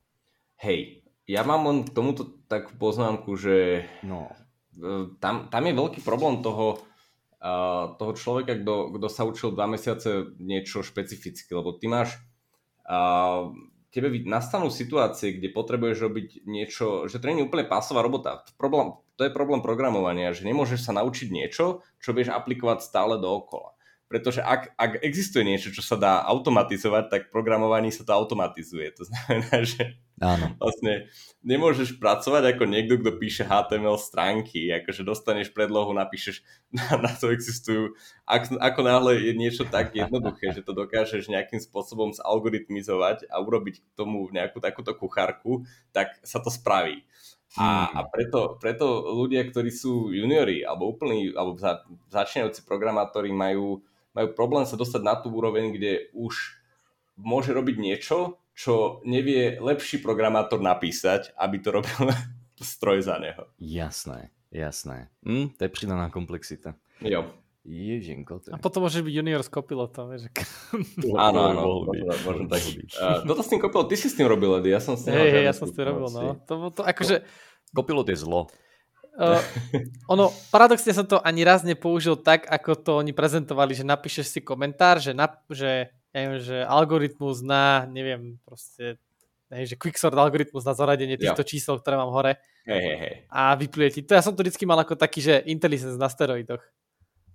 [0.58, 4.26] Hej, ja mám len k tomuto takú poznámku, že no.
[4.74, 6.82] E, tam, tam je veľký problém toho,
[7.38, 12.18] uh, toho človeka, kto, kto sa učil dva mesiace niečo špecificky, lebo ty máš
[12.90, 13.54] uh,
[13.94, 18.42] tebe nastanú situácie, kde potrebuješ robiť niečo, že to nie je úplne pásová robota.
[18.58, 23.77] Problém, to je problém programovania, že nemôžeš sa naučiť niečo, čo vieš aplikovať stále dookola
[24.08, 28.88] pretože ak, ak existuje niečo, čo sa dá automatizovať, tak programovaní sa to automatizuje.
[28.96, 30.56] To znamená, že Áno.
[30.56, 31.12] vlastne
[31.44, 36.40] nemôžeš pracovať ako niekto, kto píše HTML stránky, akože dostaneš predlohu, napíšeš,
[36.76, 37.92] na, na to existujú.
[38.24, 43.84] Ak, ako náhle je niečo tak jednoduché, že to dokážeš nejakým spôsobom zalgoritmizovať a urobiť
[43.84, 47.04] k tomu nejakú takúto kuchárku, tak sa to spraví.
[47.56, 51.80] A, a preto, preto ľudia, ktorí sú juniori alebo úplní, alebo za,
[52.12, 53.80] začínajúci programátori majú
[54.18, 56.58] majú problém sa dostať na tú úroveň, kde už
[57.14, 62.10] môže robiť niečo, čo nevie lepší programátor napísať, aby to robil
[62.58, 63.46] stroj za neho.
[63.62, 65.14] Jasné, jasné.
[65.22, 66.74] Hm, to je pridaná komplexita.
[66.98, 67.30] Jo.
[67.68, 68.40] Ježinko.
[68.40, 68.54] To je.
[68.56, 70.16] A potom môže byť junior s copilotom.
[70.16, 70.32] Že...
[71.20, 71.62] áno, áno,
[72.24, 72.90] môžem tak byť.
[72.96, 75.12] Uh, toto s tým kopilot, ty si s tým robil, Edy, ja som s tým
[75.12, 76.40] hey, ja som s tým robil, no.
[76.48, 77.28] To, to, akože...
[77.76, 78.48] Kopilot je zlo.
[79.18, 79.42] Uh,
[80.06, 84.40] ono, paradoxne som to ani raz nepoužil tak, ako to oni prezentovali, že napíšeš si
[84.40, 88.94] komentár, že, nap, že, neviem, že algoritmus na, neviem, proste,
[89.50, 91.50] neviem, že quicksort algoritmus na zaradenie týchto ja.
[91.50, 92.38] čísel, ktoré mám hore.
[92.62, 93.14] Hej, hej, hej.
[93.26, 94.00] A vypluje ti.
[94.06, 96.62] To ja som to vždycky mal ako taký, že intelligence na steroidoch.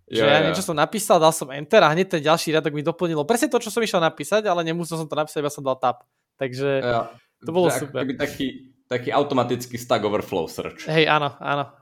[0.07, 2.83] Že ja, ja niečo som napísal, dal som enter a hneď ten ďalší riadok mi
[2.83, 5.75] doplnilo presne to, čo som išiel napísať, ale nemusel som to napísať, iba som dal
[5.75, 6.07] tab.
[6.39, 7.11] Takže ja,
[7.43, 8.07] to bolo super.
[8.15, 10.85] taký, taký automatický Stack Overflow search.
[10.85, 11.73] Hej, áno, áno.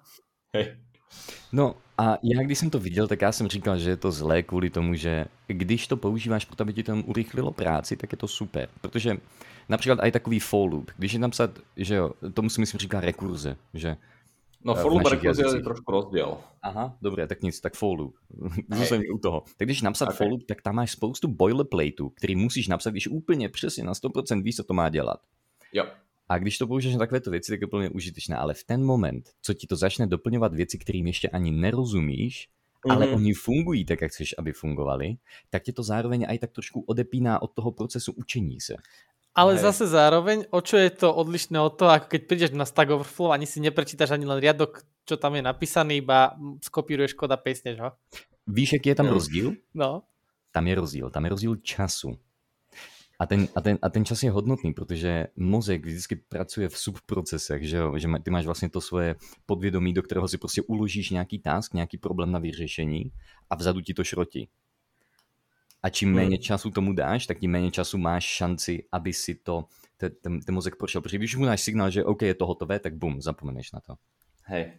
[0.56, 0.80] Hej.
[1.52, 4.44] No A já když jsem to viděl, tak já jsem říkal, že je to zlé
[4.44, 8.28] kvůli tomu, že když to používáš proto, aby ti to urychlilo práci, tak je to
[8.28, 8.70] super.
[8.82, 9.18] Protože
[9.70, 13.58] například i takový for loop, když je napsat, že jo, tomu si myslím říká rekurze,
[13.74, 13.98] že
[14.66, 16.38] No for loop rekurze je trošku rozdiel.
[16.62, 18.16] Aha, dobré, tak nic, tak for loop.
[18.74, 19.44] Zůstaň u toho.
[19.58, 20.18] Tak když napsat okay.
[20.18, 24.44] for loop, tak tam máš spoustu boilerplateů, který musíš napsat, když úplně přesně na 100%
[24.44, 25.20] víš, co to má dělat.
[25.74, 25.86] Jo.
[26.32, 28.38] A když to použiješ na takovéto věci, tak je úplně užitečné.
[28.38, 32.96] Ale v ten moment, co ti to začne doplňovat věci, kterým ještě ani nerozumíš, mm-hmm.
[32.96, 35.16] ale oni fungují tak, jak chceš, aby fungovali,
[35.50, 38.76] tak tě to zároveň aj tak trošku odepíná od toho procesu učení se.
[39.36, 39.64] Ale Hej.
[39.64, 43.32] zase zároveň, o čo je to odlišné od toho, ako keď prídeš na Stack Overflow,
[43.32, 47.80] ani si neprečítaš ani len riadok, čo tam je napísaný, iba skopíruješ kód a pejsneš
[47.80, 47.92] ho.
[48.48, 49.56] Víš, jaký je tam rozdíl?
[49.76, 50.04] No.
[50.52, 52.16] Tam je rozdíl, tam je rozdíl času.
[53.22, 57.68] A ten, a, ten, a ten čas je hodnotný, protože mozek vždycky pracuje v subprocesech,
[57.68, 57.98] že, jo?
[57.98, 59.16] že ty máš vlastně to svoje
[59.46, 63.12] podvědomí, do kterého si prostě uložíš nějaký task, nějaký problém na vyřešení
[63.50, 64.50] a vzadu ti to šrotí.
[65.84, 66.16] A čím hmm.
[66.16, 69.66] méně času tomu dáš, tak tím méně času máš šanci, aby si to,
[69.98, 71.02] ten, ten, ten mozek prošel.
[71.02, 73.96] Protože když mu dáš signál, že OK, je to hotové, tak bum, zapomeneš na to.
[74.44, 74.72] Hej,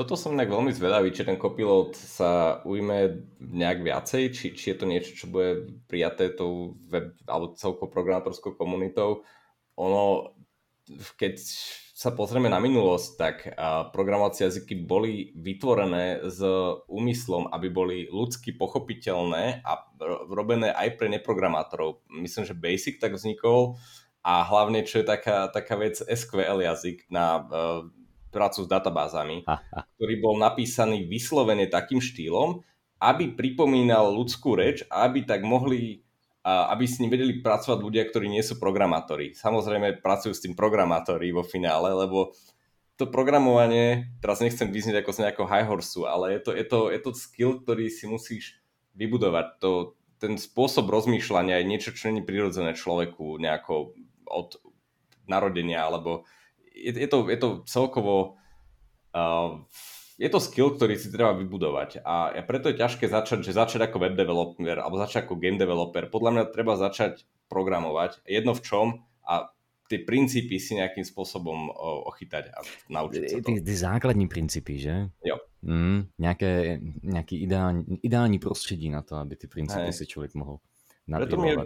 [0.00, 4.76] toto som nejak veľmi zvedavý, či ten kopilot sa ujme nejak viacej, či, či je
[4.80, 9.28] to niečo, čo bude prijaté tou web alebo celkou programátorskou komunitou.
[9.76, 10.32] Ono,
[11.20, 11.36] keď
[11.92, 13.44] sa pozrieme na minulosť, tak
[13.92, 16.40] programovacie jazyky boli vytvorené s
[16.88, 19.72] úmyslom, aby boli ľudsky pochopiteľné a
[20.32, 22.00] robené aj pre neprogramátorov.
[22.08, 23.76] Myslím, že Basic tak vznikol
[24.24, 27.44] a hlavne, čo je taká, taká vec SQL jazyk na
[28.30, 29.42] prácu s databázami,
[29.98, 32.62] ktorý bol napísaný vyslovene takým štýlom,
[33.02, 36.06] aby pripomínal ľudskú reč a aby tak mohli
[36.40, 39.36] aby s ním vedeli pracovať ľudia, ktorí nie sú programátori.
[39.36, 42.32] Samozrejme pracujú s tým programátori vo finále, lebo
[42.96, 46.78] to programovanie, teraz nechcem vyznieť ako z nejakého high horsu, ale je to, je, to,
[46.92, 48.44] je to skill, ktorý si musíš
[48.96, 49.60] vybudovať.
[49.60, 53.96] To, ten spôsob rozmýšľania je niečo, čo není prirodzené človeku nejako
[54.28, 54.60] od
[55.28, 56.28] narodenia, alebo
[56.80, 58.40] je, je, to, je to celkovo
[59.12, 59.60] uh,
[60.20, 64.04] je to skill, ktorý si treba vybudovať a preto je ťažké začať, že začať ako
[64.04, 66.12] web developer alebo začať ako game developer.
[66.12, 68.86] Podľa mňa treba začať programovať, jedno v čom
[69.24, 69.48] a
[69.88, 71.72] ty princípy si nejakým spôsobom
[72.12, 72.58] ochytať a
[72.92, 73.48] naučiť sa to.
[73.64, 75.08] Ty základní princípy, že?
[75.24, 75.40] Jo.
[75.64, 79.92] Mm, nějaké, nějaký ideální, ideální prostředí na to, aby ty princípy Hej.
[79.92, 80.60] si člověk mohl
[81.18, 81.56] preto mi je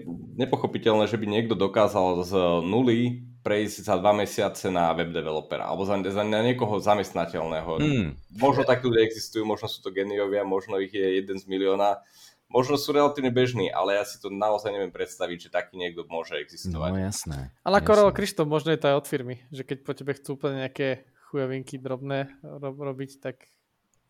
[0.41, 2.33] nepochopiteľné, že by niekto dokázal z
[2.65, 7.71] nuly prejsť za dva mesiace na web developera alebo za, za na niekoho zamestnateľného.
[7.77, 8.09] Hmm.
[8.33, 12.01] Možno takí ľudia existujú, možno sú to geniovia, možno ich je jeden z milióna,
[12.49, 16.41] možno sú relatívne bežní, ale ja si to naozaj neviem predstaviť, že taký niekto môže
[16.41, 16.91] existovať.
[16.95, 17.39] No jasné.
[17.61, 20.65] Ale ako Krištof, možno je to aj od firmy, že keď po tebe chcú úplne
[20.65, 22.33] nejaké chujovinky drobné
[22.63, 23.45] robiť, tak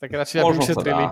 [0.03, 1.05] tak radšej aby ušetrili.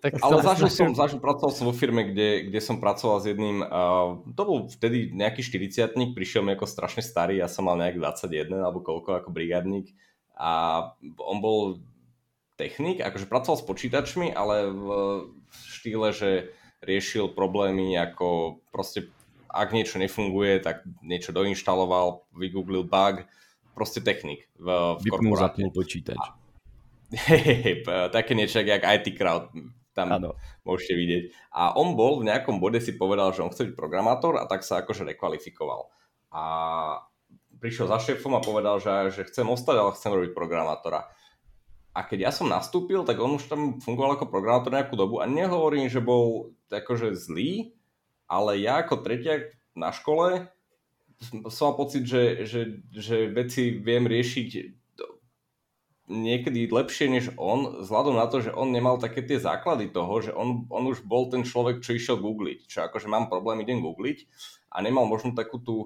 [0.00, 3.60] Tak Ale zažil som, zažil, pracoval som vo firme, kde, kde som pracoval s jedným,
[3.60, 7.98] uh, to bol vtedy nejaký 40 prišiel mi ako strašne starý, ja som mal nejak
[7.98, 9.92] 21 alebo koľko ako brigádnik
[10.38, 10.82] a
[11.18, 11.82] on bol
[12.54, 14.88] technik, akože pracoval s počítačmi, ale v
[15.50, 16.30] štýle, že
[16.82, 19.10] riešil problémy ako proste
[19.48, 23.26] ak niečo nefunguje, tak niečo doinštaloval, vygooglil bug,
[23.74, 26.18] proste technik v, v Vypnul, zapnul počítač.
[26.18, 26.37] A,
[28.16, 29.48] Také niečo, jak IT Crowd,
[29.96, 30.36] tam ano.
[30.62, 31.22] môžete vidieť.
[31.56, 34.62] A on bol v nejakom bode si povedal, že on chce byť programátor a tak
[34.62, 35.88] sa akože rekvalifikoval.
[36.30, 36.42] A
[37.58, 41.08] prišiel za šéfom a povedal, že, že chcem ostať, ale chcem robiť programátora.
[41.96, 45.26] A keď ja som nastúpil, tak on už tam fungoval ako programátor nejakú dobu a
[45.26, 47.74] nehovorím, že bol akože zlý,
[48.30, 50.46] ale ja ako tretiak na škole
[51.50, 54.48] som mal pocit, že, že, že veci viem riešiť
[56.08, 60.32] niekedy lepšie než on, vzhľadom na to, že on nemal také tie základy toho, že
[60.32, 62.66] on, on už bol ten človek, čo išiel googliť.
[62.66, 64.24] Čo akože mám problém, idem googliť
[64.72, 65.76] a nemal možno takú tú,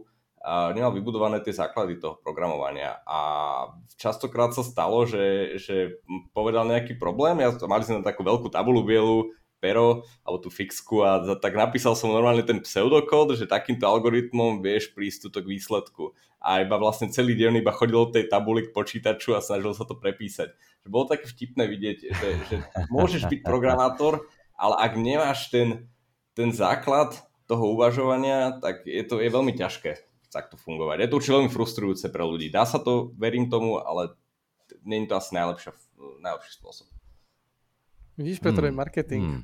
[0.41, 3.03] uh, nemal vybudované tie základy toho programovania.
[3.05, 3.19] A
[3.99, 5.99] častokrát sa stalo, že, že
[6.31, 11.23] povedal nejaký problém, ja, mali sme takú veľkú tabulu bielu, pero alebo tú fixku a
[11.39, 16.11] tak napísal som normálne ten pseudokód, že takýmto algoritmom vieš prísť k výsledku.
[16.43, 19.87] A iba vlastne celý deň iba chodil od tej tabuly k počítaču a snažil sa
[19.87, 20.51] to prepísať.
[20.83, 22.57] Že bolo také vtipné vidieť, že, že
[22.91, 24.27] môžeš byť programátor,
[24.59, 25.87] ale ak nemáš ten,
[26.35, 27.15] ten základ
[27.47, 31.07] toho uvažovania, tak je to je veľmi ťažké takto fungovať.
[31.07, 32.51] Je to určite veľmi frustrujúce pre ľudí.
[32.51, 34.17] Dá sa to, verím tomu, ale
[34.83, 35.71] je to asi najlepší,
[36.25, 36.92] najlepší spôsob.
[38.19, 38.77] Vidíš, Petr, hmm.
[38.77, 39.23] marketing.
[39.25, 39.43] Hmm.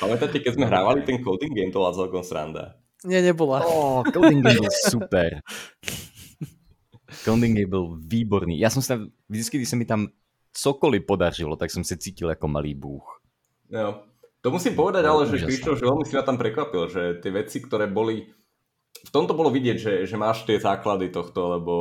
[0.00, 2.76] Pamätáte, keď sme hrávali ten coding game, to bola celkom sranda.
[3.06, 3.64] Nie, nebola.
[3.64, 5.40] Oh, coding game je super.
[7.24, 8.60] Coding Game byl výborný.
[8.60, 10.06] Jsem se tam, vždycky, když se mi tam
[10.52, 13.20] cokoliv podařilo, tak jsem se cítil jako malý bůh.
[13.70, 14.02] Jo.
[14.40, 17.60] To musím povedať, ale že Krištof, že veľmi si ma tam prekvapil, že tie veci,
[17.60, 18.24] ktoré boli
[19.00, 21.74] v tomto bolo vidieť, že, že máš tie základy tohto, lebo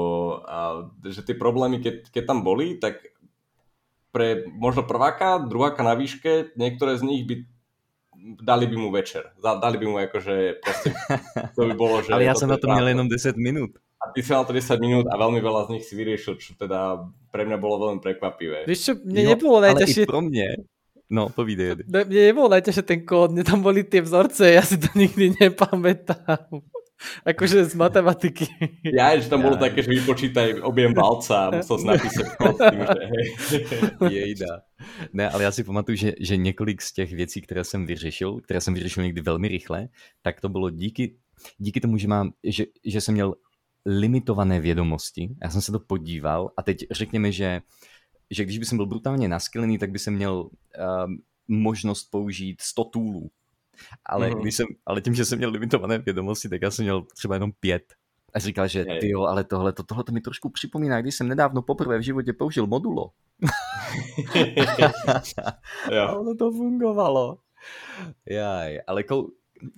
[0.48, 3.04] a, že tie problémy, keď, keď tam boli, tak
[4.10, 7.36] pre možno prváka, druháka na výške, niektoré z nich by
[8.42, 9.32] dali by mu večer.
[9.40, 10.90] Dali by mu akože proste,
[11.56, 12.12] to by bolo, že...
[12.12, 13.72] Ale ja som na to měl jenom 10 minút.
[14.00, 16.56] A ty si mal to 10 minút a veľmi veľa z nich si vyriešil, čo
[16.56, 17.04] teda
[17.36, 18.64] pre mňa bolo veľmi prekvapivé.
[18.64, 20.04] Vieš čo, mne jo, nebolo najťažšie...
[20.08, 20.50] Ale pro mne.
[21.12, 21.84] No, povídej.
[21.84, 26.64] Mne nebolo najťažšie ten kód, mne tam boli tie vzorce, ja si to nikdy nepamätám.
[27.26, 28.48] Akože z matematiky.
[28.84, 29.46] Ja, že tam ja.
[29.48, 33.28] bolo také, že vypočítaj objem valca a musel si napísať kód tým, že hej.
[34.12, 34.68] Jejda.
[35.14, 38.62] Ne, ale já si pamatuju, že, že několik z těch věcí, které jsem vyřešil, které
[38.62, 39.88] jsem vyřešil někdy velmi rychle,
[40.22, 41.16] tak to bylo díky,
[41.58, 43.36] díky tomu, že, mám, že, že jsem měl
[43.86, 45.30] limitované vědomosti.
[45.44, 47.62] Já jsem se to podíval a teď řekněme, že,
[48.30, 50.50] že když by jsem byl brutálně naskelený, tak by jsem měl um,
[51.48, 53.32] možnost použít 100 toolů.
[54.06, 54.42] Ale, mm-hmm.
[54.42, 57.52] když jsem, ale tím, že jsem měl limitované vědomosti, tak já jsem měl třeba jenom
[57.60, 57.84] pět.
[58.34, 61.28] A říkal, že ty jo, ale tohle, to, tohle to mi trošku připomíná, když jsem
[61.28, 63.10] nedávno poprvé v životě použil modulo.
[65.92, 66.02] jo.
[66.02, 67.38] A ono to fungovalo.
[68.30, 69.04] Jaj, ale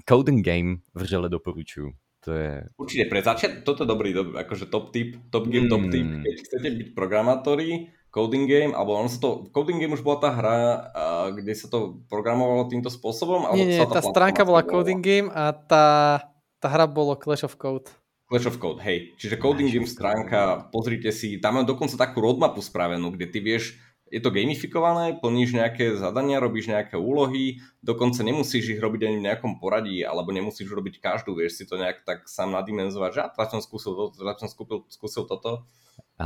[0.09, 1.91] Coding Game vřele doporučuju.
[2.21, 2.63] To je...
[2.77, 5.71] Určite, pre začiat, toto je dobrý, akože top tip, top game, mm.
[5.73, 6.05] top tip.
[6.05, 6.21] Hmm.
[6.21, 10.29] Keď chcete byť programátori, coding game, alebo on sa to, coding game už bola tá
[10.29, 10.57] hra,
[11.31, 13.47] kde sa to programovalo týmto spôsobom?
[13.55, 15.85] Nie, nie, tá, tá stránka bola coding game a tá,
[16.59, 17.87] tá hra bolo Clash of Code.
[18.27, 19.15] Clash of Code, hej.
[19.15, 23.79] Čiže coding game stránka, pozrite si, tam mám dokonca takú roadmapu spravenú, kde ty vieš
[24.11, 29.25] je to gamifikované, plníš nejaké zadania, robíš nejaké úlohy, dokonca nemusíš ich robiť ani v
[29.31, 33.49] nejakom poradí, alebo nemusíš robiť každú, vieš si to nejak tak sám nadimenzovať, že teraz
[33.55, 35.63] som skúsil toto, teraz som skúsil, skúsil toto.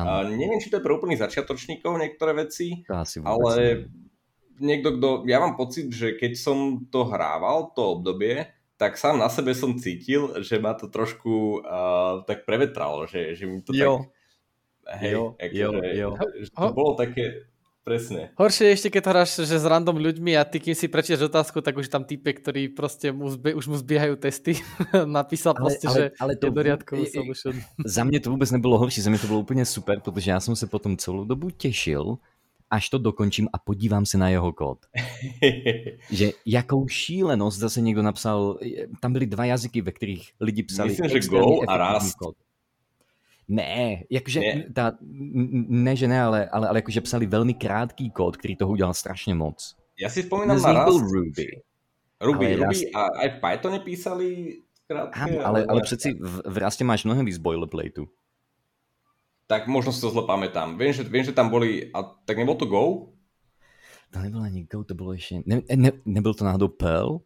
[0.03, 2.83] A neviem, či to je pre úplných začiatočníkov niektoré veci,
[3.23, 3.87] ale
[4.59, 9.31] niekto, kto, ja mám pocit, že keď som to hrával, to obdobie, tak sám na
[9.31, 14.03] sebe som cítil, že ma to trošku uh, tak prevetralo, že, že mi to jo.
[14.03, 14.99] tak...
[15.01, 16.09] Hej, jo, akože, jo, jo.
[16.45, 17.49] Že to bolo také,
[17.85, 18.33] Presne.
[18.33, 21.61] Horšie ešte, keď to hráš že s random ľuďmi a ty, kým si prečítaš otázku,
[21.61, 24.57] tak už tam type, ktorý proste mu zbe, už mu zbiehajú testy.
[25.05, 26.49] Napísal ale, proste, ale, že ale to,
[26.97, 27.53] je solution.
[27.85, 30.55] Za mě to vůbec nebylo horší, za mě to bylo úplně super, protože já jsem
[30.55, 32.17] se potom celou dobu těšil,
[32.69, 34.77] až to dokončím a podívám se na jeho kód.
[36.11, 38.57] že jakou šílenost zase někdo napsal,
[39.01, 42.17] tam byly dva jazyky, ve kterých lidi psali Myslím, že Go a Rust.
[42.17, 42.35] Kód.
[43.47, 44.65] Ne, jakože, ne.
[44.73, 44.97] Ta,
[45.69, 49.35] ne, že ne, ale, ale, ale jakože psali velmi krátký kód, který toho udělal strašně
[49.35, 49.75] moc.
[49.99, 51.01] Já si vzpomínám na Rust.
[51.13, 51.47] Ruby.
[52.21, 54.27] Ruby, ale Ruby a aj v Pythone písali
[54.87, 55.19] krátké.
[55.19, 58.07] ale, ale, ale přeci v, v Rustě máš mnohem víc boilerplateu.
[59.47, 60.73] Tak možno si to zle pamätám.
[60.73, 63.13] Viem, že, viem, že tam boli, a tak nebol to Go?
[64.09, 67.21] To nebylo ani Go, to bylo ještě, ne, ne, nebyl to náhodou Perl?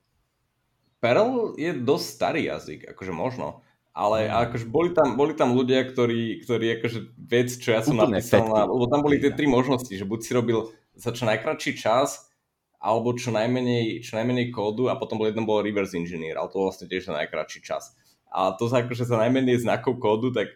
[1.00, 3.64] Perl je dosť starý jazyk, akože možno.
[4.00, 8.24] Ale akože boli tam, boli tam ľudia, ktorí, ktorí akože vec, čo ja som Úplne
[8.24, 11.76] napísal, na, lebo tam boli tie tri možnosti, že buď si robil za čo najkračší
[11.76, 12.32] čas,
[12.80, 16.64] alebo čo najmenej, čo najmenej kódu a potom bol jeden bol reverse engineer, ale to
[16.64, 17.92] vlastne tiež za najkračší čas.
[18.32, 20.48] A to sa akože za najmenej znakov kódu, tak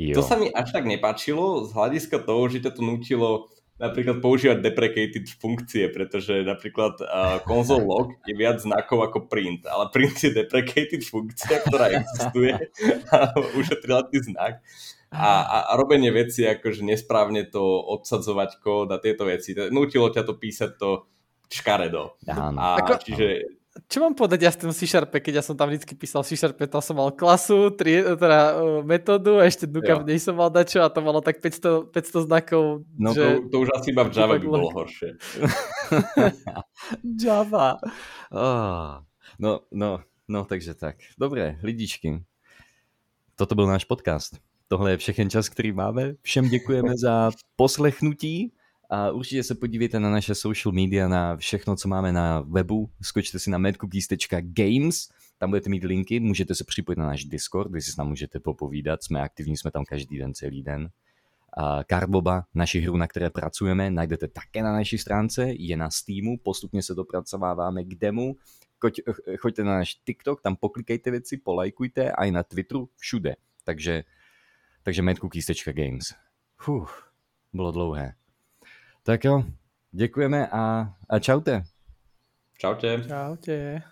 [0.00, 0.16] jo.
[0.16, 4.62] to sa mi až tak nepáčilo z hľadiska toho, že ťa to nutilo napríklad používať
[4.62, 10.30] deprecated funkcie, pretože napríklad uh, console log je viac znakov ako print, ale print je
[10.30, 12.54] deprecated funkcia, ktorá existuje
[13.10, 14.62] a ušetrila ty znak.
[15.14, 19.54] A, a, a robenie veci, akože nesprávne to odsadzovať kód a tieto veci.
[19.70, 21.06] Nutilo ťa to písať to
[21.46, 22.18] škaredo.
[22.26, 22.58] Áno.
[22.58, 23.46] A čiže
[23.90, 26.78] čo mám povedať ja s tým C-Sharpe, keď ja som tam vždy písal C-Sharpe, to
[26.78, 30.78] som mal klasu, tri, teda uh, metódu a ešte dúka v nej som mal dačo
[30.78, 32.86] a to malo tak 500, 500 znakov.
[32.94, 33.42] No že...
[33.42, 35.18] to, to už asi iba v Java by bolo horšie.
[37.18, 37.82] Java.
[38.30, 39.02] Oh.
[39.38, 40.96] No, no, no, takže tak.
[41.18, 42.22] Dobre, lidičky.
[43.36, 44.38] Toto byl náš podcast.
[44.68, 46.14] Tohle je všechen čas, který máme.
[46.22, 48.52] Všem děkujeme za poslechnutí.
[48.94, 52.90] A určitě se podívejte na naše social media, na všechno, co máme na webu.
[53.02, 55.08] Skočte si na madcookies.games,
[55.38, 58.40] tam budete mít linky, můžete se připojit na náš Discord, kde si s nám můžete
[58.40, 60.88] popovídat, jsme aktivní, jsme tam každý den, celý den.
[61.58, 66.38] A Carboba, naši hru, na které pracujeme, najdete také na naší stránce, je na Steamu,
[66.42, 68.36] postupně se dopracováváme k demu.
[68.80, 69.00] Choď,
[69.38, 73.36] choďte na náš TikTok, tam poklikejte věci, polajkujte, a i na Twitteru, všude.
[73.64, 74.04] Takže,
[74.82, 76.14] takže madcookies.games.
[76.58, 77.12] Fuh,
[77.52, 78.14] bylo dlouhé.
[79.06, 79.44] Tak jo,
[79.92, 81.62] děkujeme a, a čaute.
[82.58, 83.04] Čaute.
[83.08, 83.82] Čaute.